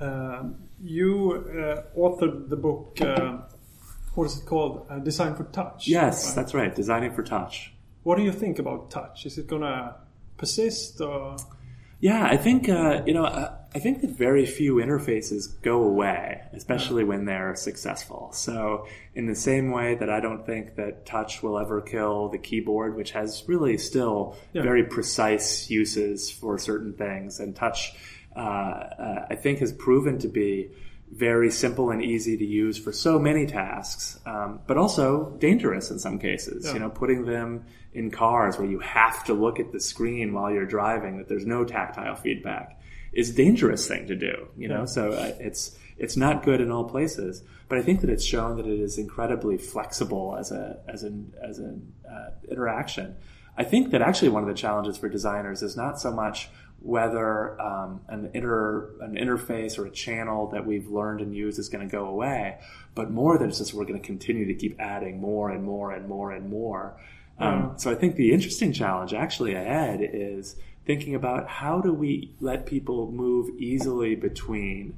Uh, 0.00 0.44
you 0.82 1.32
uh, 1.34 1.98
authored 1.98 2.48
the 2.48 2.56
book. 2.56 2.98
Uh, 3.00 3.38
what 4.14 4.24
is 4.24 4.38
it 4.38 4.46
called? 4.46 4.86
Uh, 4.88 4.98
Design 4.98 5.34
for 5.34 5.44
Touch. 5.44 5.86
Yes, 5.86 6.26
right? 6.26 6.36
that's 6.36 6.54
right. 6.54 6.74
Designing 6.74 7.12
for 7.12 7.22
Touch. 7.22 7.72
What 8.02 8.16
do 8.16 8.22
you 8.22 8.32
think 8.32 8.58
about 8.58 8.90
touch? 8.90 9.26
Is 9.26 9.36
it 9.36 9.46
going 9.46 9.62
to 9.62 9.94
persist? 10.38 11.00
Or? 11.00 11.36
Yeah, 12.00 12.24
I 12.24 12.36
think 12.36 12.68
uh, 12.68 13.02
you 13.06 13.14
know. 13.14 13.56
I 13.72 13.78
think 13.78 14.00
that 14.00 14.10
very 14.10 14.46
few 14.46 14.76
interfaces 14.76 15.46
go 15.62 15.84
away, 15.84 16.42
especially 16.52 17.04
when 17.04 17.24
they're 17.24 17.54
successful. 17.54 18.30
So, 18.32 18.88
in 19.14 19.26
the 19.26 19.36
same 19.36 19.70
way 19.70 19.94
that 19.94 20.10
I 20.10 20.18
don't 20.18 20.44
think 20.44 20.74
that 20.74 21.06
touch 21.06 21.40
will 21.40 21.56
ever 21.56 21.80
kill 21.80 22.30
the 22.30 22.38
keyboard, 22.38 22.96
which 22.96 23.12
has 23.12 23.44
really 23.46 23.78
still 23.78 24.36
yeah. 24.52 24.62
very 24.62 24.82
precise 24.82 25.70
uses 25.70 26.32
for 26.32 26.58
certain 26.58 26.94
things, 26.94 27.38
and 27.38 27.54
touch, 27.54 27.94
uh, 28.34 28.38
uh, 28.40 29.26
I 29.30 29.36
think, 29.36 29.60
has 29.60 29.72
proven 29.72 30.18
to 30.18 30.28
be 30.28 30.70
very 31.10 31.50
simple 31.50 31.90
and 31.90 32.02
easy 32.02 32.36
to 32.36 32.44
use 32.44 32.78
for 32.78 32.92
so 32.92 33.18
many 33.18 33.46
tasks, 33.46 34.20
um, 34.26 34.60
but 34.66 34.76
also 34.76 35.36
dangerous 35.38 35.90
in 35.90 35.98
some 35.98 36.18
cases. 36.18 36.66
Yeah. 36.66 36.74
You 36.74 36.78
know, 36.80 36.90
putting 36.90 37.24
them 37.24 37.64
in 37.92 38.10
cars 38.10 38.58
where 38.58 38.68
you 38.68 38.78
have 38.78 39.24
to 39.24 39.34
look 39.34 39.58
at 39.58 39.72
the 39.72 39.80
screen 39.80 40.32
while 40.32 40.52
you're 40.52 40.66
driving, 40.66 41.18
that 41.18 41.28
there's 41.28 41.46
no 41.46 41.64
tactile 41.64 42.14
feedback 42.14 42.80
is 43.12 43.30
a 43.30 43.32
dangerous 43.32 43.86
thing 43.88 44.06
to 44.06 44.14
do. 44.14 44.48
You 44.56 44.68
know, 44.68 44.80
yeah. 44.80 44.84
so 44.84 45.12
uh, 45.12 45.34
it's 45.38 45.76
it's 45.98 46.16
not 46.16 46.44
good 46.44 46.60
in 46.60 46.70
all 46.70 46.84
places. 46.84 47.42
But 47.68 47.78
I 47.78 47.82
think 47.82 48.00
that 48.00 48.10
it's 48.10 48.24
shown 48.24 48.56
that 48.56 48.66
it 48.66 48.80
is 48.80 48.98
incredibly 48.98 49.58
flexible 49.58 50.36
as 50.38 50.50
a 50.50 50.80
as 50.88 51.02
an 51.02 51.34
as 51.42 51.58
an 51.58 51.92
uh, 52.08 52.30
interaction. 52.50 53.16
I 53.56 53.64
think 53.64 53.90
that 53.90 54.00
actually 54.00 54.30
one 54.30 54.42
of 54.42 54.48
the 54.48 54.54
challenges 54.54 54.96
for 54.96 55.08
designers 55.08 55.62
is 55.62 55.76
not 55.76 56.00
so 56.00 56.12
much 56.12 56.48
whether 56.82 57.60
um, 57.60 58.00
an 58.08 58.30
inter 58.32 58.90
an 59.00 59.14
interface 59.14 59.78
or 59.78 59.86
a 59.86 59.90
channel 59.90 60.48
that 60.48 60.66
we've 60.66 60.88
learned 60.88 61.20
and 61.20 61.34
used 61.34 61.58
is 61.58 61.68
going 61.68 61.86
to 61.86 61.90
go 61.90 62.06
away, 62.06 62.58
but 62.94 63.10
more 63.10 63.38
than 63.38 63.50
just 63.50 63.74
we're 63.74 63.84
going 63.84 64.00
to 64.00 64.06
continue 64.06 64.46
to 64.46 64.54
keep 64.54 64.80
adding 64.80 65.20
more 65.20 65.50
and 65.50 65.62
more 65.62 65.92
and 65.92 66.08
more 66.08 66.32
and 66.32 66.48
more. 66.48 66.96
Um, 67.38 67.74
so 67.78 67.90
I 67.90 67.94
think 67.94 68.16
the 68.16 68.32
interesting 68.32 68.72
challenge 68.72 69.14
actually 69.14 69.54
ahead 69.54 70.00
is 70.02 70.56
thinking 70.84 71.14
about 71.14 71.48
how 71.48 71.80
do 71.80 71.92
we 71.92 72.34
let 72.40 72.66
people 72.66 73.10
move 73.10 73.48
easily 73.58 74.14
between 74.14 74.94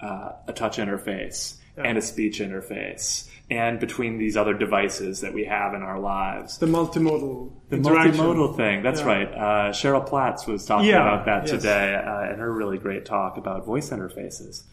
uh, 0.00 0.32
a 0.48 0.52
touch 0.52 0.78
interface 0.78 1.56
yeah. 1.76 1.84
and 1.84 1.98
a 1.98 2.02
speech 2.02 2.40
interface 2.40 3.28
and 3.48 3.78
between 3.78 4.18
these 4.18 4.36
other 4.36 4.54
devices 4.54 5.20
that 5.20 5.32
we 5.32 5.44
have 5.44 5.74
in 5.74 5.82
our 5.82 6.00
lives. 6.00 6.58
The 6.58 6.66
multimodal. 6.66 7.52
The 7.68 7.76
multimodal 7.76 8.56
thing. 8.56 8.82
That's 8.82 9.00
yeah. 9.00 9.06
right. 9.06 9.28
Uh, 9.28 9.72
Cheryl 9.72 10.04
Platz 10.04 10.46
was 10.46 10.66
talking 10.66 10.88
yeah, 10.88 11.02
about 11.02 11.26
that 11.26 11.42
yes. 11.42 11.50
today 11.50 11.94
uh, 11.94 12.32
in 12.32 12.40
her 12.40 12.52
really 12.52 12.78
great 12.78 13.04
talk 13.04 13.36
about 13.36 13.64
voice 13.64 13.90
interfaces. 13.90 14.64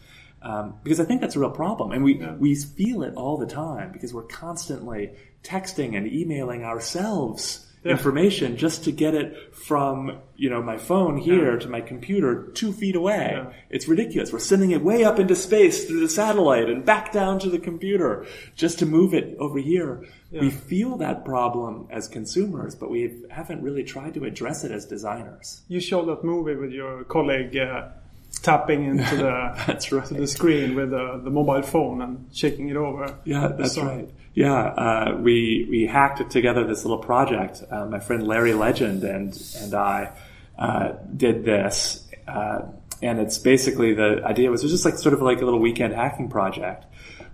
Um, 0.42 0.74
because 0.82 1.00
I 1.00 1.04
think 1.04 1.22
that's 1.22 1.36
a 1.36 1.38
real 1.38 1.50
problem, 1.50 1.92
and 1.92 2.04
we 2.04 2.16
we 2.38 2.54
feel 2.54 3.02
it 3.02 3.14
all 3.14 3.38
the 3.38 3.46
time 3.46 3.92
because 3.92 4.12
we're 4.12 4.24
constantly 4.24 5.12
texting 5.42 5.96
and 5.96 6.06
emailing 6.06 6.64
ourselves 6.64 7.66
yeah. 7.84 7.92
information 7.92 8.56
just 8.56 8.84
to 8.84 8.92
get 8.92 9.14
it 9.14 9.54
from 9.54 10.18
you 10.36 10.50
know 10.50 10.62
my 10.62 10.76
phone 10.76 11.16
here 11.16 11.52
yeah. 11.52 11.58
to 11.60 11.68
my 11.68 11.80
computer 11.80 12.50
two 12.54 12.72
feet 12.72 12.96
away. 12.96 13.32
Yeah. 13.32 13.52
It's 13.70 13.86
ridiculous. 13.86 14.32
We're 14.32 14.38
sending 14.38 14.70
it 14.70 14.82
way 14.82 15.04
up 15.04 15.18
into 15.18 15.36
space 15.36 15.84
through 15.84 16.00
the 16.00 16.08
satellite 16.08 16.68
and 16.68 16.84
back 16.84 17.12
down 17.12 17.38
to 17.40 17.50
the 17.50 17.58
computer 17.58 18.26
just 18.56 18.78
to 18.80 18.86
move 18.86 19.14
it 19.14 19.36
over 19.38 19.58
here. 19.58 20.06
We 20.32 20.50
feel 20.50 20.96
that 20.96 21.24
problem 21.24 21.86
as 21.90 22.08
consumers, 22.08 22.74
but 22.74 22.90
we 22.90 23.22
haven't 23.30 23.62
really 23.62 23.84
tried 23.84 24.14
to 24.14 24.24
address 24.24 24.64
it 24.64 24.72
as 24.72 24.84
designers. 24.84 25.62
You 25.68 25.78
showed 25.78 26.06
that 26.06 26.24
movie 26.24 26.56
with 26.56 26.72
your 26.72 27.04
colleague. 27.04 27.56
Uh, 27.56 27.90
tapping 28.42 28.84
into 28.84 29.16
the 29.16 29.54
that's 29.66 29.92
right. 29.92 30.06
to 30.06 30.14
the 30.14 30.26
screen 30.26 30.74
with 30.74 30.90
the, 30.90 31.20
the 31.22 31.30
mobile 31.30 31.62
phone 31.62 32.02
and 32.02 32.28
shaking 32.32 32.68
it 32.68 32.76
over. 32.76 33.18
Yeah, 33.24 33.48
that's 33.56 33.78
right. 33.78 34.10
Yeah, 34.34 34.52
uh, 34.52 35.16
we 35.20 35.66
we 35.70 35.86
hacked 35.86 36.28
together 36.30 36.64
this 36.64 36.84
little 36.84 36.98
project. 36.98 37.62
Uh, 37.70 37.86
my 37.86 38.00
friend 38.00 38.26
Larry 38.26 38.52
Legend 38.52 39.04
and 39.04 39.32
and 39.60 39.74
I 39.74 40.12
uh, 40.58 40.94
did 41.16 41.44
this, 41.44 42.06
uh, 42.26 42.62
and 43.00 43.20
it's 43.20 43.38
basically 43.38 43.94
the 43.94 44.22
idea 44.24 44.50
was 44.50 44.62
it 44.62 44.66
was 44.66 44.72
just 44.72 44.84
like 44.84 44.98
sort 44.98 45.14
of 45.14 45.22
like 45.22 45.40
a 45.40 45.44
little 45.44 45.60
weekend 45.60 45.94
hacking 45.94 46.28
project. 46.28 46.84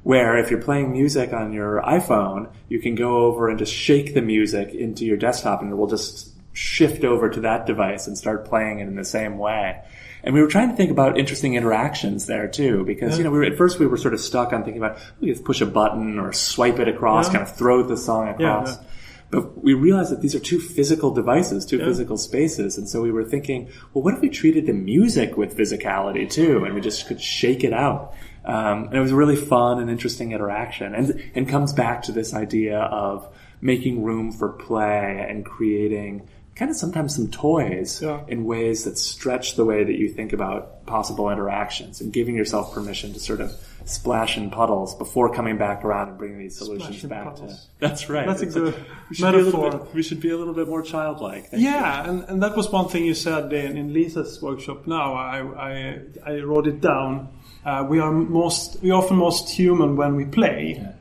Where 0.03 0.39
if 0.39 0.51
you're 0.51 0.63
playing 0.63 0.93
music 0.93 1.33
on 1.33 1.53
your 1.53 1.83
iPhone, 1.83 2.51
you 2.69 2.81
can 2.81 2.95
go 2.95 3.27
over 3.27 3.49
and 3.49 3.59
just 3.59 3.73
shake 3.73 4.15
the 4.15 4.23
music 4.23 4.75
into 4.75 5.07
your 5.07 5.17
desktop, 5.17 5.63
and 5.63 5.71
it 5.73 5.77
will 5.77 5.87
just 5.87 6.30
shift 6.53 7.05
over 7.05 7.29
to 7.29 7.41
that 7.41 7.67
device 7.67 8.07
and 8.07 8.19
start 8.19 8.45
playing 8.45 8.81
it 8.81 8.89
in 8.89 8.97
the 8.97 9.05
same 9.05 9.39
way. 9.39 9.83
And 10.23 10.35
we 10.35 10.43
were 10.43 10.49
trying 10.49 10.71
to 10.71 10.77
think 10.77 10.91
about 10.91 11.19
interesting 11.19 11.55
interactions 11.55 12.27
there 12.27 12.47
too, 12.47 12.85
because, 12.85 13.13
yeah. 13.13 13.19
you 13.19 13.25
know, 13.25 13.31
we 13.31 13.39
were, 13.39 13.45
at 13.45 13.57
first 13.57 13.79
we 13.79 13.87
were 13.87 13.97
sort 13.97 14.13
of 14.13 14.21
stuck 14.21 14.53
on 14.53 14.65
thinking 14.65 14.83
about, 14.83 14.99
we 15.21 15.33
could 15.33 15.45
push 15.45 15.61
a 15.61 15.67
button 15.67 16.19
or 16.19 16.33
swipe 16.33 16.79
it 16.79 16.89
across, 16.89 17.27
yeah. 17.29 17.39
kind 17.39 17.43
of 17.49 17.57
throw 17.57 17.83
the 17.83 17.97
song 17.97 18.29
across. 18.29 18.77
Yeah, 18.77 18.83
But 19.31 19.63
we 19.63 19.75
realized 19.75 20.11
that 20.11 20.21
these 20.21 20.35
are 20.35 20.41
two 20.41 20.59
physical 20.59 21.13
devices, 21.13 21.65
two 21.65 21.79
physical 21.79 22.19
spaces. 22.19 22.77
And 22.77 22.89
so 22.89 23.01
we 23.01 23.13
were 23.13 23.25
thinking, 23.25 23.71
well, 23.95 24.03
what 24.03 24.15
if 24.15 24.21
we 24.21 24.29
treated 24.29 24.67
the 24.67 24.73
music 24.73 25.37
with 25.37 25.57
physicality 25.57 26.29
too? 26.29 26.65
And 26.65 26.75
we 26.75 26.81
just 26.81 27.07
could 27.07 27.21
shake 27.21 27.65
it 27.65 27.73
out. 27.73 28.13
Um, 28.45 28.85
and 28.85 28.95
it 28.95 29.01
was 29.01 29.13
a 29.13 29.17
really 29.17 29.37
fun 29.37 29.81
and 29.81 29.91
interesting 29.91 30.33
interaction 30.33 30.95
and, 30.95 31.31
and 31.35 31.49
comes 31.49 31.73
back 31.73 32.03
to 32.05 32.13
this 32.13 32.35
idea 32.35 32.79
of 32.79 33.29
making 33.61 34.03
room 34.03 34.33
for 34.33 34.49
play 34.51 35.27
and 35.29 35.45
creating 35.45 36.29
kind 36.57 36.71
of 36.71 36.77
sometimes 36.77 37.15
some 37.15 37.29
toys 37.31 38.03
Yeah. 38.03 38.21
in 38.29 38.45
ways 38.45 38.85
that 38.85 38.99
stretch 38.99 39.57
the 39.57 39.65
way 39.65 39.83
that 39.85 39.97
you 39.99 40.09
think 40.11 40.33
about 40.35 40.85
possible 40.87 41.31
interactions 41.31 42.01
and 42.03 42.13
giving 42.13 42.35
yourself 42.35 42.75
permission 42.75 43.13
to 43.15 43.19
sort 43.21 43.41
of 43.41 43.53
splash 43.87 44.37
in 44.37 44.51
puddles 44.51 44.95
before 44.97 45.33
coming 45.35 45.57
back 45.57 45.85
around 45.87 46.09
and 46.11 46.19
bringing 46.19 46.39
these 46.39 46.59
solutions 46.59 47.03
back 47.05 47.25
puddles. 47.25 47.65
to. 47.65 47.71
That's 47.79 48.11
right. 48.11 48.27
That's 48.27 48.43
a 48.43 48.47
It's 48.47 48.55
good 48.55 48.75
we 49.09 49.15
should 49.17 49.23
Be 49.33 49.39
a 49.39 49.43
little 49.43 49.63
metaphor. 49.63 49.85
bit, 49.87 49.95
we 49.95 50.03
should 50.03 50.21
be 50.21 50.31
a 50.31 50.37
little 50.37 50.53
bit 50.53 50.69
more 50.69 50.83
childlike. 50.83 51.47
You. 51.53 51.61
Yeah, 51.61 52.09
and, 52.09 52.25
and 52.25 52.43
that 52.43 52.55
was 52.57 52.71
one 52.71 52.89
thing 52.89 53.07
you 53.07 53.15
said 53.15 53.51
in, 53.55 53.79
in 53.79 53.95
Lisa's 53.95 54.43
workshop. 54.43 54.87
Now 54.87 55.15
I 55.15 55.39
I, 55.41 56.01
I 56.27 56.41
wrote 56.41 56.67
it 56.67 56.81
down. 56.83 57.29
Uh, 57.65 57.87
we 57.89 58.01
are 58.01 58.13
most 58.13 58.83
we 58.83 58.91
are 58.91 58.99
often 59.03 59.17
most 59.17 59.49
human 59.49 59.97
when 59.97 60.15
we 60.15 60.27
play. 60.27 60.75
Yeah. 60.77 60.93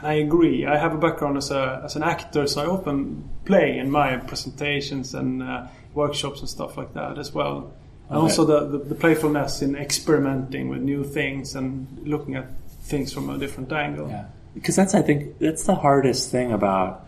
And 0.00 0.06
I 0.08 0.14
agree. 0.14 0.66
I 0.66 0.78
have 0.78 0.94
a 0.94 0.98
background 0.98 1.36
as 1.36 1.50
a 1.50 1.82
as 1.84 1.96
an 1.96 2.02
actor, 2.02 2.46
so 2.46 2.62
I 2.62 2.66
often 2.66 3.28
play 3.44 3.78
in 3.78 3.90
my 3.90 4.16
presentations 4.16 5.14
and 5.14 5.42
uh, 5.42 5.66
workshops 5.94 6.40
and 6.40 6.48
stuff 6.48 6.76
like 6.76 6.94
that 6.94 7.18
as 7.18 7.32
well. 7.34 7.72
And 8.08 8.16
Okay. 8.18 8.22
also 8.22 8.44
the, 8.44 8.66
the, 8.66 8.78
the 8.78 8.94
playfulness 8.94 9.62
in 9.62 9.76
experimenting 9.76 10.68
with 10.68 10.80
new 10.80 11.04
things 11.04 11.54
and 11.54 11.86
looking 12.04 12.34
at 12.34 12.46
things 12.82 13.12
from 13.12 13.30
a 13.30 13.38
different 13.38 13.72
angle. 13.72 14.08
Yeah. 14.08 14.24
Because 14.54 14.74
that's, 14.74 14.94
I 14.94 15.02
think, 15.02 15.38
that's 15.38 15.62
the 15.62 15.76
hardest 15.76 16.30
thing 16.32 16.50
about 16.50 17.06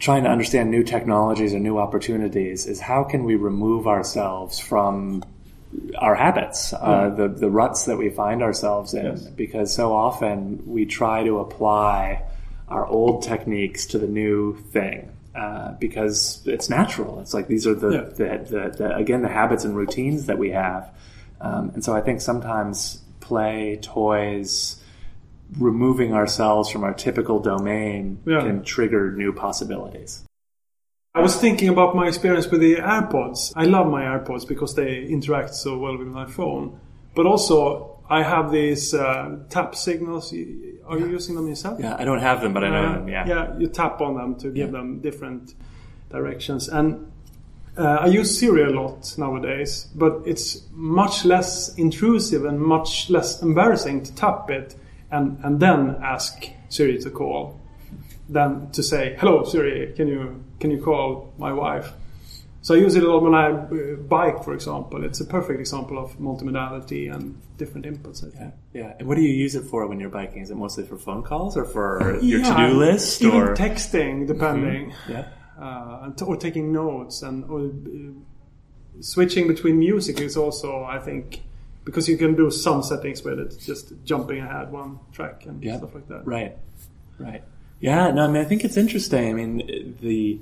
trying 0.00 0.24
to 0.24 0.30
understand 0.30 0.70
new 0.70 0.82
technologies 0.82 1.54
or 1.54 1.60
new 1.60 1.78
opportunities 1.78 2.66
is 2.66 2.80
how 2.80 3.04
can 3.04 3.22
we 3.22 3.36
remove 3.36 3.86
ourselves 3.86 4.58
from 4.58 5.22
our 5.98 6.14
habits, 6.14 6.72
uh, 6.72 7.10
the, 7.10 7.28
the 7.28 7.50
ruts 7.50 7.84
that 7.86 7.96
we 7.96 8.10
find 8.10 8.42
ourselves 8.42 8.94
in. 8.94 9.06
Yes. 9.06 9.26
Because 9.28 9.72
so 9.72 9.92
often 9.92 10.62
we 10.66 10.86
try 10.86 11.24
to 11.24 11.38
apply 11.38 12.22
our 12.68 12.86
old 12.86 13.22
techniques 13.22 13.86
to 13.86 13.98
the 13.98 14.06
new 14.08 14.56
thing. 14.72 15.10
Uh, 15.34 15.72
because 15.80 16.40
it's 16.46 16.70
natural. 16.70 17.18
It's 17.18 17.34
like 17.34 17.48
these 17.48 17.66
are 17.66 17.74
the, 17.74 17.90
Yeah. 17.90 18.02
the, 18.02 18.44
the, 18.48 18.76
the 18.78 18.96
again 18.96 19.22
the 19.22 19.28
habits 19.28 19.64
and 19.64 19.74
routines 19.76 20.26
that 20.26 20.38
we 20.38 20.50
have, 20.52 20.88
um, 21.40 21.72
and 21.74 21.84
so 21.84 21.92
I 21.92 22.00
think 22.02 22.20
sometimes 22.20 23.02
play, 23.18 23.80
toys, 23.82 24.80
removing 25.58 26.12
ourselves 26.14 26.70
from 26.70 26.84
our 26.84 26.94
typical 26.94 27.40
domain 27.40 28.20
Yeah. 28.24 28.42
can 28.42 28.62
trigger 28.62 29.10
new 29.10 29.32
possibilities. 29.32 30.22
I 31.16 31.20
was 31.20 31.36
thinking 31.36 31.68
about 31.68 31.94
my 31.94 32.08
experience 32.08 32.48
with 32.48 32.60
the 32.60 32.74
AirPods. 32.76 33.52
I 33.54 33.66
love 33.66 33.86
my 33.86 34.02
AirPods 34.02 34.48
because 34.48 34.74
they 34.74 35.04
interact 35.04 35.54
so 35.54 35.78
well 35.78 35.96
with 35.96 36.08
my 36.08 36.26
phone. 36.26 36.80
But 37.14 37.24
also, 37.24 38.00
I 38.10 38.24
have 38.24 38.50
these 38.50 38.92
uh, 38.94 39.36
tap 39.48 39.76
signals. 39.76 40.32
Are 40.32 40.98
you 40.98 41.06
using 41.06 41.36
them 41.36 41.46
yourself? 41.46 41.78
Yeah, 41.78 41.94
I 41.96 42.04
don't 42.04 42.18
have 42.18 42.40
them, 42.40 42.52
but 42.52 42.64
I 42.64 42.68
know 42.70 42.84
Uh, 42.88 42.92
them. 42.94 43.08
Yeah. 43.08 43.26
yeah, 43.28 43.56
you 43.58 43.68
tap 43.68 44.00
on 44.00 44.16
them 44.16 44.34
to 44.40 44.48
give 44.48 44.56
Yeah. 44.56 44.78
them 44.78 44.98
different 44.98 45.54
directions. 46.10 46.68
And 46.68 47.06
uh, 47.78 47.98
I 48.00 48.06
use 48.06 48.36
Siri 48.36 48.64
a 48.64 48.70
lot 48.70 49.14
nowadays, 49.16 49.86
but 49.94 50.20
it's 50.26 50.66
much 50.72 51.24
less 51.24 51.72
intrusive 51.78 52.44
and 52.44 52.60
much 52.60 53.08
less 53.08 53.40
embarrassing 53.40 54.02
to 54.02 54.14
tap 54.16 54.50
it 54.50 54.74
and, 55.12 55.38
and 55.44 55.60
then 55.60 55.94
ask 56.02 56.48
Siri 56.70 56.98
to 56.98 57.10
call 57.10 57.60
than 58.28 58.70
to 58.72 58.82
say, 58.82 59.16
"Hello 59.18 59.44
Siri, 59.44 59.92
can 59.94 60.08
you 60.08 60.42
can 60.60 60.70
you 60.70 60.80
call 60.82 61.32
my 61.38 61.52
wife?" 61.52 61.92
So 62.62 62.74
I 62.74 62.78
use 62.78 62.94
it 62.96 63.02
a 63.04 63.12
lot 63.12 63.22
when 63.22 63.34
I 63.34 63.48
uh, 63.50 63.96
bike, 63.96 64.42
for 64.42 64.54
example. 64.54 65.04
It's 65.04 65.20
a 65.20 65.26
perfect 65.26 65.60
example 65.60 65.98
of 65.98 66.18
multimodality 66.18 67.14
and 67.14 67.38
different 67.58 67.84
inputs. 67.86 68.24
I 68.26 68.30
think. 68.30 68.54
Yeah, 68.72 68.80
yeah. 68.80 68.94
And 68.98 69.06
what 69.06 69.16
do 69.16 69.20
you 69.22 69.34
use 69.44 69.54
it 69.54 69.64
for 69.64 69.86
when 69.86 70.00
you're 70.00 70.08
biking? 70.08 70.40
Is 70.42 70.50
it 70.50 70.56
mostly 70.56 70.84
for 70.84 70.96
phone 70.96 71.22
calls 71.22 71.56
or 71.58 71.64
for 71.66 72.18
your 72.22 72.40
Yeah, 72.40 72.54
to-do 72.56 72.74
list? 72.78 73.20
even 73.22 73.36
or 73.36 73.54
texting, 73.54 74.26
depending. 74.26 74.94
yeah, 75.06 75.26
uh, 75.60 76.10
or 76.26 76.36
taking 76.36 76.72
notes 76.72 77.22
and 77.22 77.44
or, 77.50 77.66
uh, 77.66 78.12
switching 79.00 79.46
between 79.48 79.78
music 79.78 80.20
is 80.20 80.36
also 80.36 80.84
I 80.84 80.98
think 81.00 81.42
because 81.84 82.08
you 82.08 82.16
can 82.16 82.34
do 82.34 82.50
some 82.50 82.82
settings 82.82 83.22
with 83.24 83.38
it 83.40 83.56
just 83.60 83.92
jumping 84.04 84.38
ahead 84.38 84.72
one 84.72 85.00
track 85.12 85.44
and 85.46 85.62
Yeah. 85.62 85.76
stuff 85.78 85.94
like 85.94 86.08
that 86.08 86.26
Right, 86.26 86.56
right. 87.18 87.42
Yeah, 87.84 88.12
no, 88.12 88.24
I 88.24 88.28
mean, 88.28 88.40
I 88.40 88.46
think 88.46 88.64
it's 88.64 88.78
interesting. 88.78 89.28
I 89.28 89.32
mean, 89.34 89.96
the 90.00 90.40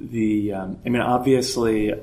the 0.00 0.54
um, 0.54 0.78
I 0.84 0.88
mean, 0.88 1.00
obviously, 1.00 1.94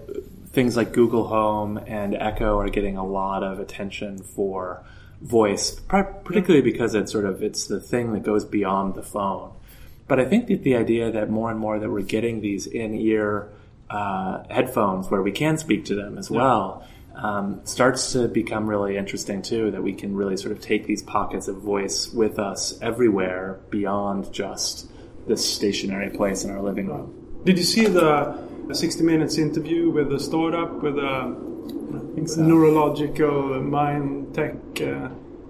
things 0.52 0.78
like 0.78 0.94
Google 0.94 1.28
Home 1.28 1.76
and 1.76 2.16
Echo 2.16 2.58
are 2.58 2.70
getting 2.70 2.96
a 2.96 3.06
lot 3.06 3.44
of 3.44 3.60
attention 3.60 4.20
for 4.20 4.86
voice, 5.22 5.78
particularly 6.24 6.62
because 6.62 6.96
it's 6.96 7.12
sort 7.12 7.26
of 7.26 7.44
it's 7.44 7.68
the 7.68 7.82
thing 7.82 8.14
that 8.14 8.24
goes 8.24 8.46
beyond 8.46 8.96
the 8.96 9.04
phone. 9.04 9.52
But 10.08 10.22
I 10.22 10.26
think 10.26 10.48
that 10.48 10.64
the 10.64 10.78
idea 10.78 11.12
that 11.12 11.30
more 11.30 11.52
and 11.52 11.60
more 11.60 11.80
that 11.80 11.90
we're 11.90 12.02
getting 12.02 12.40
these 12.40 12.66
in-ear 12.66 13.50
uh, 13.90 14.44
headphones 14.50 15.12
where 15.12 15.22
we 15.22 15.34
can 15.34 15.58
speak 15.58 15.84
to 15.86 15.96
them 15.96 16.18
as 16.18 16.32
well 16.32 16.88
um, 17.18 17.62
starts 17.64 18.14
to 18.14 18.28
become 18.28 18.68
really 18.68 18.98
interesting 18.98 19.42
too. 19.42 19.72
That 19.72 19.84
we 19.84 19.94
can 19.94 20.16
really 20.16 20.38
sort 20.38 20.52
of 20.52 20.62
take 20.62 20.86
these 20.86 21.04
pockets 21.04 21.48
of 21.48 21.58
voice 21.58 22.10
with 22.10 22.40
us 22.40 22.80
everywhere 22.82 23.60
beyond 23.70 24.32
just 24.32 24.90
this 25.28 25.44
stationary 25.48 26.10
place 26.10 26.44
in 26.44 26.52
our 26.52 26.62
living 26.62 26.88
room. 26.88 27.42
did 27.44 27.58
you 27.58 27.64
see 27.64 27.86
the 27.86 28.38
60 28.72 29.04
minutes 29.04 29.38
interview 29.38 29.90
with 29.90 30.10
the 30.10 30.20
startup 30.20 30.82
with 30.82 30.98
think 32.16 32.30
so. 32.30 32.42
neurological 32.42 33.62
mind 33.62 34.34
tech 34.34 34.56
uh, 34.82 35.10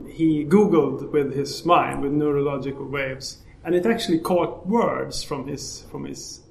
he 0.09 0.45
googled 0.45 1.11
with 1.11 1.33
his 1.33 1.65
mind 1.65 2.01
with 2.01 2.11
neurological 2.11 2.87
waves 2.87 3.43
and 3.63 3.75
it 3.75 3.85
actually 3.85 4.19
caught 4.19 4.65
words 4.67 5.23
from 5.23 5.47
his 5.47 5.83
from 5.91 6.05
his 6.05 6.41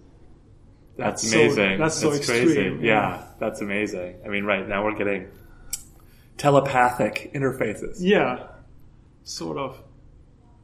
That's 0.96 1.28
so- 1.30 1.38
amazing. 1.38 1.78
that's 1.78 1.94
so 1.96 2.08
crazy. 2.10 2.32
extreme, 2.42 2.80
Yeah. 2.84 2.92
yeah. 2.92 3.22
that's 3.38 3.60
amazing. 3.60 4.16
I 4.24 4.28
mean, 4.28 4.44
right 4.44 4.66
now 4.66 4.84
we're 4.84 4.94
getting 4.96 5.26
telepathic 6.36 7.30
interfaces. 7.34 7.96
Yeah, 8.00 8.46
sort 9.24 9.58
of. 9.58 9.78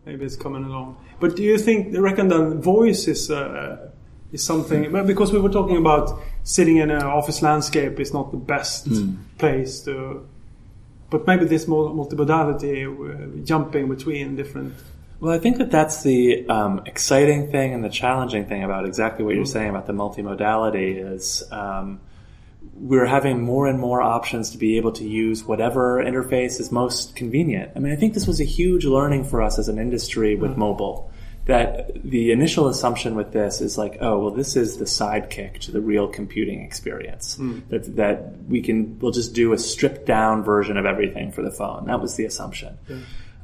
Maybe 0.05 0.25
it's 0.25 0.37
coming 0.37 0.65
along. 0.65 0.97
But 1.21 1.37
do 1.37 1.43
you 1.43 1.59
think, 1.59 1.97
reckon 1.97 2.29
that 2.29 2.57
voice 2.57 3.07
is 3.07 3.31
uh, 3.31 3.91
is 4.33 4.43
something? 4.45 4.91
But 4.91 5.07
because 5.07 5.33
we 5.33 5.39
were 5.39 5.49
talking 5.51 5.77
about 5.77 6.21
sitting 6.43 6.79
in 6.79 6.91
an 6.91 7.03
office 7.03 7.41
landscape 7.43 8.01
is 8.01 8.13
not 8.13 8.31
the 8.33 8.37
best 8.39 8.89
place 9.39 9.81
to. 9.83 10.27
But 11.11 11.27
maybe 11.27 11.45
this 11.45 11.69
mul- 11.69 11.95
multimodality, 11.95 12.87
uh, 12.89 13.45
jumping 13.45 13.89
between 13.89 14.35
different. 14.35 14.75
Well, 15.23 15.33
I 15.33 15.39
think 15.39 15.59
that 15.59 15.71
that's 15.71 16.03
the 16.03 16.49
um, 16.49 16.83
exciting 16.85 17.49
thing 17.53 17.75
and 17.75 17.85
the 17.85 17.89
challenging 17.89 18.45
thing 18.47 18.65
about 18.65 18.87
exactly 18.87 19.25
what 19.25 19.37
you're 19.37 19.45
saying 19.45 19.71
about 19.71 19.87
the 19.87 19.93
multimodality 19.93 21.15
is 21.15 21.45
um, 21.53 22.01
we're 22.75 23.07
having 23.07 23.41
more 23.41 23.69
and 23.69 23.79
more 23.79 24.03
options 24.03 24.51
to 24.51 24.59
be 24.59 24.79
able 24.79 24.91
to 24.91 25.05
use 25.05 25.45
whatever 25.45 26.03
interface 26.05 26.59
is 26.59 26.73
most 26.73 27.15
convenient. 27.15 27.71
I 27.77 27.79
mean, 27.79 27.93
I 27.93 27.97
think 27.97 28.15
this 28.15 28.27
was 28.27 28.41
a 28.41 28.45
huge 28.45 28.85
learning 28.85 29.23
for 29.23 29.43
us 29.43 29.61
as 29.61 29.69
an 29.69 29.79
industry 29.79 30.35
with 30.35 30.57
mobile. 30.57 31.13
That 31.45 32.03
the 32.03 32.33
initial 32.33 32.67
assumption 32.67 33.15
with 33.15 33.33
this 33.33 33.61
is 33.61 33.79
like, 33.79 33.99
oh, 34.01 34.19
well, 34.19 34.31
this 34.33 34.57
is 34.57 34.79
the 34.79 34.87
sidekick 34.87 35.61
to 35.61 35.71
the 35.71 35.81
real 35.81 36.09
computing 36.09 36.63
experience. 36.63 37.37
That, 37.69 37.95
that 37.95 38.39
we 38.49 38.61
can, 38.61 38.99
we'll 38.99 39.13
just 39.13 39.35
do 39.35 39.53
a 39.53 39.59
stripped 39.59 40.05
down 40.05 40.43
version 40.43 40.77
of 40.77 40.85
everything 40.85 41.31
for 41.31 41.43
the 41.43 41.53
phone. 41.53 41.87
That 41.87 42.01
was 42.01 42.17
the 42.17 42.25
assumption 42.25 42.77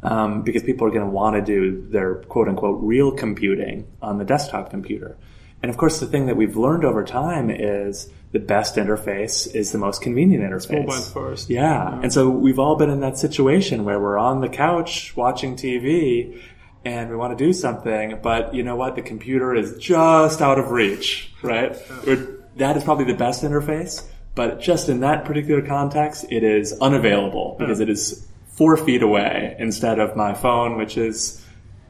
um, 0.02 0.42
because 0.42 0.62
people 0.62 0.86
are 0.86 0.90
going 0.90 1.04
to 1.04 1.10
want 1.10 1.36
to 1.36 1.42
do 1.42 1.86
their 1.90 2.16
quote 2.16 2.48
unquote 2.48 2.78
real 2.82 3.12
computing 3.12 3.86
on 4.00 4.18
the 4.18 4.24
desktop 4.24 4.70
computer. 4.70 5.16
And 5.62 5.70
of 5.70 5.76
course, 5.76 5.98
the 5.98 6.06
thing 6.06 6.26
that 6.26 6.36
we've 6.36 6.56
learned 6.56 6.84
over 6.84 7.04
time 7.04 7.50
is 7.50 8.10
the 8.30 8.38
best 8.38 8.76
interface 8.76 9.52
is 9.54 9.72
the 9.72 9.78
most 9.78 10.02
convenient 10.02 10.44
interface. 10.44 10.86
mobile 10.86 10.92
first. 10.92 11.50
Yeah. 11.50 11.98
And 12.00 12.12
so 12.12 12.28
we've 12.28 12.58
all 12.58 12.76
been 12.76 12.90
in 12.90 13.00
that 13.00 13.18
situation 13.18 13.84
where 13.84 13.98
we're 13.98 14.18
on 14.18 14.40
the 14.40 14.48
couch 14.48 15.16
watching 15.16 15.56
TV 15.56 16.40
and 16.84 17.10
we 17.10 17.16
want 17.16 17.36
to 17.36 17.44
do 17.44 17.52
something, 17.52 18.20
but 18.22 18.54
you 18.54 18.62
know 18.62 18.76
what? 18.76 18.94
The 18.94 19.02
computer 19.02 19.54
is 19.54 19.76
just 19.78 20.40
out 20.40 20.58
of 20.58 20.70
reach, 20.70 21.32
right? 21.42 21.76
Or 22.06 22.16
That 22.56 22.76
is 22.76 22.84
probably 22.84 23.06
the 23.06 23.14
best 23.14 23.42
interface, 23.42 24.04
but 24.34 24.60
just 24.60 24.88
in 24.88 25.00
that 25.00 25.24
particular 25.24 25.62
context, 25.62 26.26
it 26.30 26.44
is 26.44 26.72
unavailable 26.80 27.56
because 27.58 27.80
it 27.80 27.88
is 27.88 28.27
four 28.58 28.76
feet 28.76 29.02
away 29.02 29.54
instead 29.58 30.00
of 30.00 30.16
my 30.16 30.34
phone, 30.34 30.76
which 30.76 30.98
is 30.98 31.42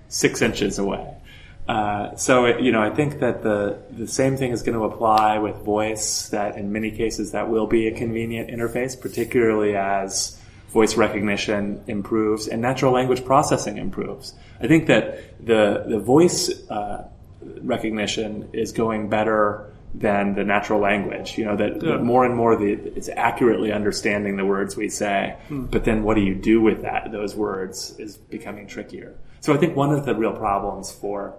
six 0.08 0.42
inches 0.42 0.78
away. 0.78 1.14
Uh, 1.66 2.14
so 2.16 2.44
it, 2.44 2.60
you 2.60 2.72
know, 2.72 2.82
I 2.82 2.90
think 2.90 3.20
that 3.20 3.42
the 3.42 3.78
the 3.90 4.06
same 4.06 4.36
thing 4.36 4.52
is 4.52 4.62
going 4.62 4.78
to 4.78 4.84
apply 4.84 5.38
with 5.38 5.56
voice. 5.56 6.28
That 6.28 6.56
in 6.56 6.72
many 6.72 6.90
cases 6.90 7.32
that 7.32 7.50
will 7.50 7.66
be 7.66 7.88
a 7.88 7.92
convenient 7.92 8.50
interface, 8.50 8.98
particularly 8.98 9.76
as 9.76 10.38
voice 10.68 10.96
recognition 10.96 11.82
improves 11.86 12.46
and 12.46 12.60
natural 12.60 12.92
language 12.92 13.24
processing 13.24 13.78
improves. 13.78 14.34
I 14.60 14.66
think 14.66 14.86
that 14.86 15.44
the 15.44 15.84
the 15.86 15.98
voice 15.98 16.50
uh, 16.70 17.08
recognition 17.60 18.48
is 18.52 18.72
going 18.72 19.08
better 19.08 19.72
than 19.94 20.34
the 20.34 20.44
natural 20.44 20.80
language. 20.80 21.38
You 21.38 21.46
know 21.46 21.56
that, 21.56 21.82
Yeah. 21.82 21.92
that 21.92 22.02
more 22.04 22.24
and 22.24 22.34
more 22.36 22.56
the, 22.56 22.72
it's 22.72 23.08
accurately 23.08 23.72
understanding 23.72 24.36
the 24.36 24.44
words 24.44 24.76
we 24.76 24.88
say. 24.88 25.36
Hmm. 25.48 25.66
But 25.66 25.84
then 25.84 26.02
what 26.02 26.14
do 26.14 26.20
you 26.20 26.34
do 26.34 26.60
with 26.60 26.82
that? 26.82 27.10
Those 27.10 27.34
words 27.34 27.98
is 27.98 28.16
becoming 28.16 28.66
trickier. 28.66 29.14
So 29.40 29.54
I 29.54 29.56
think 29.56 29.76
one 29.76 29.92
of 29.92 30.04
the 30.04 30.14
real 30.14 30.32
problems 30.34 30.90
for 30.92 31.34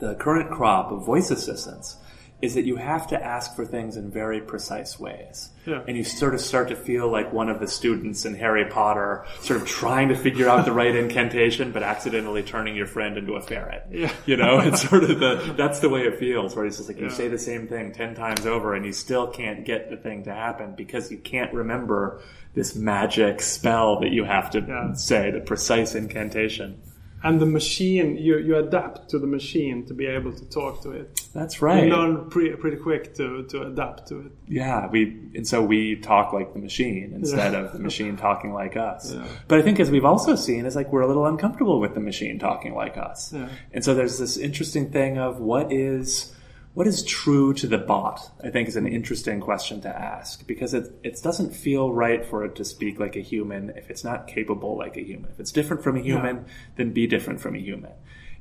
the 0.00 0.14
current 0.16 0.50
crop 0.50 0.90
of 0.92 1.06
voice 1.06 1.30
assistants 1.30 1.96
is 2.42 2.54
that 2.56 2.64
you 2.64 2.74
have 2.76 3.06
to 3.06 3.24
ask 3.24 3.54
for 3.54 3.64
things 3.64 3.96
in 3.96 4.10
very 4.10 4.40
precise 4.40 4.98
ways. 4.98 5.48
Yeah. 5.64 5.82
And 5.86 5.96
you 5.96 6.02
sort 6.02 6.34
of 6.34 6.40
start 6.40 6.68
to 6.70 6.76
feel 6.76 7.08
like 7.08 7.32
one 7.32 7.48
of 7.48 7.60
the 7.60 7.68
students 7.68 8.24
in 8.24 8.34
Harry 8.34 8.64
Potter, 8.68 9.24
sort 9.40 9.60
of 9.62 9.68
trying 9.68 10.08
to 10.08 10.16
figure 10.16 10.48
out 10.48 10.64
the 10.64 10.72
right 10.72 10.94
incantation, 11.04 11.70
but 11.70 11.84
accidentally 11.84 12.42
turning 12.42 12.74
your 12.74 12.86
friend 12.86 13.16
into 13.16 13.34
a 13.34 13.40
ferret. 13.40 13.86
Yeah. 13.92 14.12
You 14.26 14.36
know, 14.36 14.58
it's 14.58 14.88
sort 14.88 15.04
of 15.04 15.20
the, 15.20 15.54
that's 15.56 15.78
the 15.78 15.88
way 15.88 16.00
it 16.00 16.18
feels, 16.18 16.56
where 16.56 16.66
it's 16.66 16.78
just 16.78 16.88
like 16.88 16.98
you 16.98 17.10
say 17.10 17.28
the 17.28 17.38
same 17.38 17.68
thing 17.68 17.92
10 17.92 18.16
times 18.16 18.44
over 18.44 18.74
and 18.74 18.84
you 18.84 18.92
still 18.92 19.28
can't 19.28 19.64
get 19.64 19.88
the 19.88 19.96
thing 19.96 20.24
to 20.24 20.34
happen 20.34 20.74
because 20.76 21.12
you 21.12 21.18
can't 21.18 21.54
remember 21.54 22.20
this 22.54 22.74
magic 22.74 23.40
spell 23.40 24.00
that 24.00 24.10
you 24.10 24.24
have 24.24 24.50
to 24.50 24.60
Yeah. 24.66 24.92
say, 24.94 25.30
the 25.30 25.40
precise 25.40 25.94
incantation. 25.94 26.80
And 27.24 27.40
the 27.40 27.46
machine, 27.46 28.16
you, 28.16 28.38
you 28.38 28.56
adapt 28.56 29.10
to 29.10 29.18
the 29.18 29.26
machine 29.26 29.86
to 29.86 29.94
be 29.94 30.06
able 30.06 30.32
to 30.32 30.44
talk 30.46 30.82
to 30.82 30.90
it. 30.90 31.20
That's 31.32 31.62
right. 31.62 31.84
You 31.84 31.90
learn 31.96 32.28
pretty, 32.30 32.56
pretty 32.56 32.76
quick 32.78 33.14
to, 33.14 33.44
to 33.44 33.62
adapt 33.62 34.08
to 34.08 34.20
it. 34.20 34.32
Yeah, 34.48 34.88
we 34.88 35.02
and 35.34 35.46
so 35.46 35.62
we 35.62 35.96
talk 35.96 36.32
like 36.32 36.52
the 36.52 36.58
machine 36.58 37.12
instead 37.14 37.52
Yeah. 37.52 37.60
of 37.60 37.72
the 37.72 37.78
machine 37.78 38.16
talking 38.16 38.52
like 38.52 38.76
us. 38.76 39.12
Yeah. 39.14 39.24
But 39.48 39.58
I 39.60 39.62
think 39.62 39.78
as 39.80 39.90
we've 39.90 40.04
also 40.04 40.34
seen 40.34 40.66
is 40.66 40.74
like 40.76 40.92
we're 40.92 41.02
a 41.02 41.06
little 41.06 41.26
uncomfortable 41.26 41.80
with 41.80 41.94
the 41.94 42.00
machine 42.00 42.38
talking 42.38 42.74
like 42.74 42.96
us. 42.98 43.32
Yeah. 43.32 43.48
And 43.72 43.84
so 43.84 43.94
there's 43.94 44.18
this 44.18 44.36
interesting 44.36 44.90
thing 44.90 45.18
of 45.18 45.40
what 45.40 45.72
is 45.72 46.34
what 46.74 46.86
is 46.86 47.02
true 47.02 47.52
to 47.54 47.66
the 47.66 47.78
bot? 47.78 48.30
I 48.42 48.50
think 48.50 48.68
is 48.68 48.76
an 48.76 48.86
interesting 48.86 49.40
question 49.40 49.82
to 49.82 49.88
ask 49.88 50.46
because 50.46 50.72
it 50.72 50.90
it 51.02 51.20
doesn't 51.22 51.54
feel 51.54 51.92
right 51.92 52.24
for 52.24 52.44
it 52.44 52.54
to 52.56 52.64
speak 52.64 52.98
like 52.98 53.14
a 53.14 53.20
human 53.20 53.70
if 53.70 53.90
it's 53.90 54.04
not 54.04 54.26
capable 54.26 54.76
like 54.76 54.96
a 54.96 55.02
human. 55.02 55.30
If 55.30 55.40
it's 55.40 55.52
different 55.52 55.82
from 55.82 55.96
a 55.96 56.00
human, 56.00 56.46
then 56.76 56.92
be 56.92 57.06
different 57.06 57.40
from 57.40 57.56
a 57.56 57.58
human. 57.58 57.92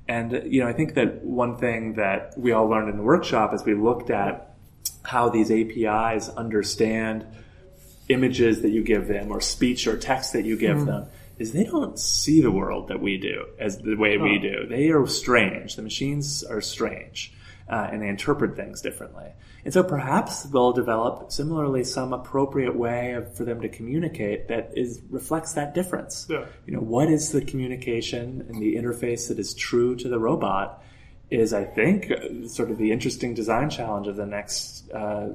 And 0.07 0.43
you 0.45 0.61
know, 0.61 0.67
I 0.67 0.73
think 0.73 0.93
that 0.93 1.23
one 1.25 1.57
thing 1.57 1.93
that 1.95 2.33
we 2.37 2.53
all 2.53 2.67
learned 2.67 2.89
in 2.89 2.97
the 2.97 3.03
workshop 3.03 3.53
as 3.53 3.65
we 3.65 3.73
looked 3.73 4.09
at 4.09 4.55
how 5.03 5.29
these 5.29 5.51
APIs 5.51 6.29
understand 6.29 7.25
images 8.07 8.61
that 8.61 8.69
you 8.69 8.83
give 8.83 9.07
them 9.07 9.31
or 9.31 9.41
speech 9.41 9.87
or 9.87 9.97
text 9.97 10.33
that 10.33 10.45
you 10.45 10.57
give 10.57 10.79
hmm. 10.79 10.85
them 10.85 11.07
is 11.37 11.51
they 11.51 11.63
don't 11.63 11.99
see 11.99 12.41
the 12.41 12.51
world 12.51 12.87
that 12.87 13.01
we 13.01 13.17
do 13.17 13.45
as 13.59 13.77
the 13.79 13.95
way 13.95 14.17
we 14.17 14.37
do. 14.37 14.67
They 14.67 14.89
are 14.89 15.05
strange. 15.07 15.75
The 15.75 15.81
machines 15.81 16.43
are 16.43 16.61
strange 16.61 17.33
uh, 17.71 17.87
and 17.91 18.01
they 18.01 18.09
interpret 18.09 18.55
things 18.55 18.81
differently. 18.81 19.31
And 19.63 19.73
so 19.73 19.81
perhaps 19.81 20.43
they'll 20.43 20.73
develop 20.73 21.31
similarly 21.31 21.83
some 21.85 22.11
appropriate 22.11 22.75
way 22.75 23.13
of, 23.13 23.33
for 23.35 23.45
them 23.45 23.61
to 23.61 23.69
communicate 23.69 24.49
that 24.49 24.71
is 24.75 25.01
reflects 25.09 25.53
that 25.53 25.73
difference. 25.73 26.27
Yeah. 26.29 26.45
You 26.65 26.73
know, 26.73 26.81
what 26.81 27.09
is 27.09 27.31
the 27.31 27.41
communication 27.41 28.45
and 28.49 28.61
the 28.61 28.75
interface 28.75 29.29
that 29.29 29.39
is 29.39 29.53
true 29.53 29.95
to 29.95 30.09
the 30.09 30.19
robot 30.19 30.83
is, 31.29 31.53
I 31.53 31.63
think, 31.63 32.11
sort 32.47 32.71
of 32.71 32.77
the 32.77 32.91
interesting 32.91 33.33
design 33.33 33.69
challenge 33.69 34.07
of 34.07 34.17
the 34.17 34.25
next 34.25 34.91
uh, 34.91 35.29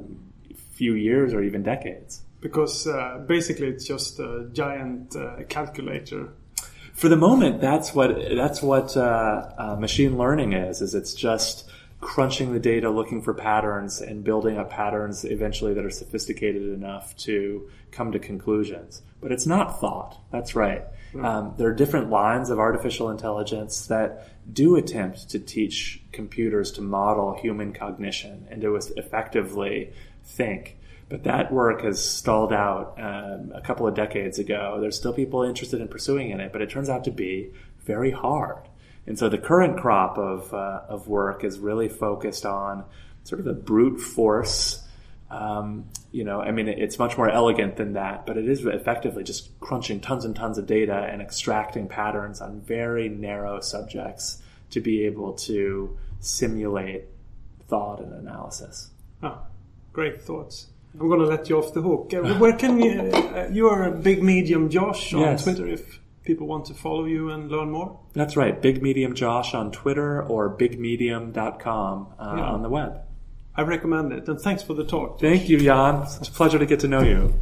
few 0.72 0.92
years 0.92 1.33
or 1.33 1.42
even 1.42 1.62
decades. 1.62 2.20
Because 2.42 2.87
uh, 2.87 3.25
basically 3.27 3.68
it's 3.68 3.87
just 3.87 4.20
a 4.20 4.51
giant 4.53 5.16
uh, 5.16 5.44
calculator. 5.49 6.35
For 6.92 7.09
the 7.09 7.16
moment, 7.16 7.61
that's 7.61 7.94
what 7.94 8.11
that's 8.37 8.62
what 8.62 8.96
uh, 8.96 9.51
uh, 9.59 9.77
machine 9.77 10.18
learning 10.18 10.53
is. 10.53 10.81
Is 10.81 10.94
it's 10.94 11.14
just 11.14 11.68
crunching 12.00 12.52
the 12.52 12.61
data, 12.61 12.90
looking 12.90 13.22
for 13.22 13.35
patterns, 13.35 14.00
and 14.00 14.22
building 14.22 14.59
up 14.59 14.70
patterns 14.70 15.24
eventually 15.24 15.74
that 15.74 15.85
are 15.85 15.90
sophisticated 15.90 16.62
enough 16.62 17.16
to 17.16 17.68
come 17.90 18.12
to 18.12 18.18
conclusions. 18.18 19.02
But 19.20 19.32
it's 19.32 19.46
not 19.46 19.80
thought. 19.80 20.18
That's 20.30 20.54
right. 20.54 20.85
Um, 21.24 21.54
there 21.56 21.68
are 21.68 21.74
different 21.74 22.11
lines 22.11 22.50
of 22.50 22.59
artificial 22.59 23.11
intelligence 23.11 23.87
that 23.87 24.28
do 24.52 24.76
attempt 24.76 25.30
to 25.30 25.38
teach 25.38 26.02
computers 26.12 26.72
to 26.72 26.82
model 26.82 27.35
human 27.35 27.72
cognition 27.72 28.46
and 28.50 28.61
to 28.61 28.76
effectively 28.76 29.92
think. 30.24 30.76
But 31.09 31.24
that 31.24 31.52
work 31.52 31.82
has 31.82 32.04
stalled 32.04 32.52
out 32.52 32.96
um, 32.98 33.52
a 33.54 33.61
couple 33.61 33.87
of 33.87 33.94
decades 33.94 34.38
ago. 34.38 34.78
There's 34.80 34.96
still 34.96 35.12
people 35.12 35.42
interested 35.42 35.80
in 35.80 35.88
pursuing 35.88 36.30
in 36.30 36.40
it, 36.40 36.52
but 36.52 36.62
it 36.62 36.68
turns 36.68 36.90
out 36.90 37.04
to 37.04 37.11
be 37.11 37.52
very 37.85 38.11
hard. 38.11 38.59
And 39.06 39.18
so 39.18 39.28
the 39.28 39.38
current 39.38 39.78
crop 39.78 40.18
of, 40.18 40.52
uh, 40.52 40.82
of 40.88 41.06
work 41.08 41.44
is 41.44 41.58
really 41.58 41.88
focused 41.88 42.44
on 42.44 42.84
sort 43.24 43.40
of 43.40 43.46
a 43.46 43.52
brute 43.52 44.00
force. 44.00 44.82
Um, 45.30 45.86
you 46.12 46.24
know, 46.24 46.40
I 46.40 46.50
mean, 46.52 46.68
it's 46.68 46.98
much 46.98 47.16
more 47.18 47.28
elegant 47.28 47.76
than 47.76 47.94
that, 47.94 48.26
but 48.26 48.36
it 48.36 48.48
is 48.48 48.64
effectively 48.64 49.24
just 49.24 49.58
crunching 49.60 50.00
tons 50.00 50.24
and 50.24 50.34
tons 50.34 50.58
of 50.58 50.66
data 50.66 51.08
and 51.10 51.20
extracting 51.20 51.88
patterns 51.88 52.40
on 52.40 52.60
very 52.60 53.08
narrow 53.08 53.60
subjects 53.60 54.40
to 54.70 54.80
be 54.80 55.04
able 55.06 55.32
to 55.34 55.96
simulate 56.20 57.04
thought 57.68 58.00
and 58.00 58.12
analysis. 58.12 58.90
Ah, 59.22 59.40
great 59.92 60.22
thoughts. 60.22 60.66
I'm 60.98 61.08
going 61.08 61.20
to 61.20 61.26
let 61.26 61.48
you 61.48 61.58
off 61.58 61.74
the 61.74 61.82
hook. 61.82 62.12
Uh, 62.14 62.34
where 62.38 62.54
can 62.56 62.80
you? 62.80 63.10
Uh, 63.36 63.48
you 63.52 63.68
are 63.68 63.82
a 63.84 63.90
big 63.90 64.22
medium, 64.22 64.70
Josh, 64.70 65.12
on 65.12 65.20
Yes. 65.20 65.42
Twitter. 65.44 65.66
If 65.68 66.00
people 66.26 66.46
want 66.46 66.66
to 66.66 66.74
follow 66.74 67.04
you 67.06 67.30
and 67.30 67.50
learn 67.50 67.70
more, 67.70 67.98
That's 68.12 68.36
right. 68.36 68.60
Big 68.60 68.82
Medium 68.82 69.14
Josh 69.14 69.54
on 69.54 69.72
Twitter 69.72 70.22
or 70.22 70.54
bigmedium.com 70.56 72.08
uh, 72.18 72.34
Yeah. 72.36 72.44
on 72.44 72.62
the 72.62 72.68
web. 72.68 73.00
I 73.54 73.62
recommend 73.62 74.12
it. 74.12 74.28
And 74.28 74.38
thanks 74.38 74.62
for 74.62 74.74
the 74.74 74.84
talk. 74.84 75.18
Thank 75.20 75.48
you, 75.48 75.58
Jan. 75.58 76.02
It's 76.02 76.28
a 76.28 76.32
pleasure 76.32 76.58
to 76.58 76.66
get 76.66 76.80
to 76.80 76.88
know 76.88 77.00
you. 77.02 77.40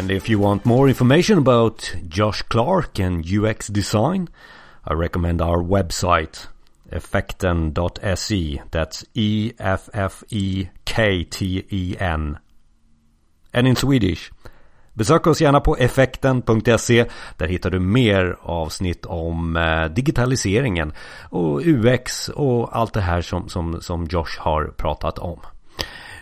And 0.00 0.10
if 0.10 0.30
you 0.30 0.38
want 0.38 0.64
more 0.64 0.88
information 0.88 1.36
about 1.36 1.94
Josh 2.08 2.40
Clark 2.48 2.98
and 2.98 3.22
UX 3.22 3.68
design, 3.68 4.28
I 4.82 4.94
recommend 4.94 5.42
our 5.42 5.62
website 5.62 6.46
effekten.se. 6.90 8.62
That's 8.70 9.04
E 9.12 9.52
F 9.58 9.90
F 9.92 10.24
E 10.30 10.68
K 10.86 11.24
T 11.24 11.64
E 11.68 11.96
N. 12.00 12.38
And 13.52 13.68
in 13.68 13.76
Swedish. 13.76 14.30
Besök 14.94 15.26
oss 15.26 15.40
gärna 15.40 15.60
på 15.60 15.76
effekten.se. 15.76 17.06
Där 17.36 17.48
hittar 17.48 17.70
du 17.70 17.80
mer 17.80 18.36
avsnitt 18.42 19.06
om 19.06 19.56
eh, 19.56 19.84
digitaliseringen 19.84 20.92
och 21.30 21.60
UX 21.64 22.28
och 22.28 22.76
allt 22.76 22.94
det 22.94 23.00
här 23.00 23.20
som, 23.20 23.48
som, 23.48 23.80
som 23.80 24.04
Josh 24.10 24.38
har 24.38 24.64
pratat 24.76 25.18
om. 25.18 25.40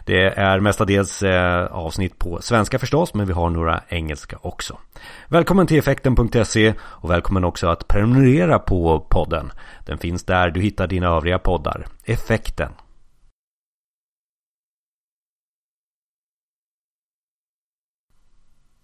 Det 0.08 0.38
är 0.38 0.60
mestadels 0.60 1.22
eh, 1.22 1.64
avsnitt 1.64 2.18
på 2.18 2.42
svenska 2.42 2.78
förstås, 2.78 3.14
men 3.14 3.26
vi 3.26 3.32
har 3.32 3.50
några 3.50 3.80
engelska 3.88 4.38
också. 4.42 4.78
Välkommen 5.28 5.66
till 5.66 5.78
effekten.se 5.78 6.74
och 6.80 7.10
välkommen 7.10 7.44
också 7.44 7.66
att 7.68 7.88
prenumerera 7.88 8.58
på 8.58 9.06
podden. 9.10 9.52
Den 9.86 9.98
finns 9.98 10.24
där 10.24 10.50
du 10.50 10.60
hittar 10.60 10.86
dina 10.86 11.06
övriga 11.06 11.38
poddar. 11.38 11.86
Effekten. 12.04 12.72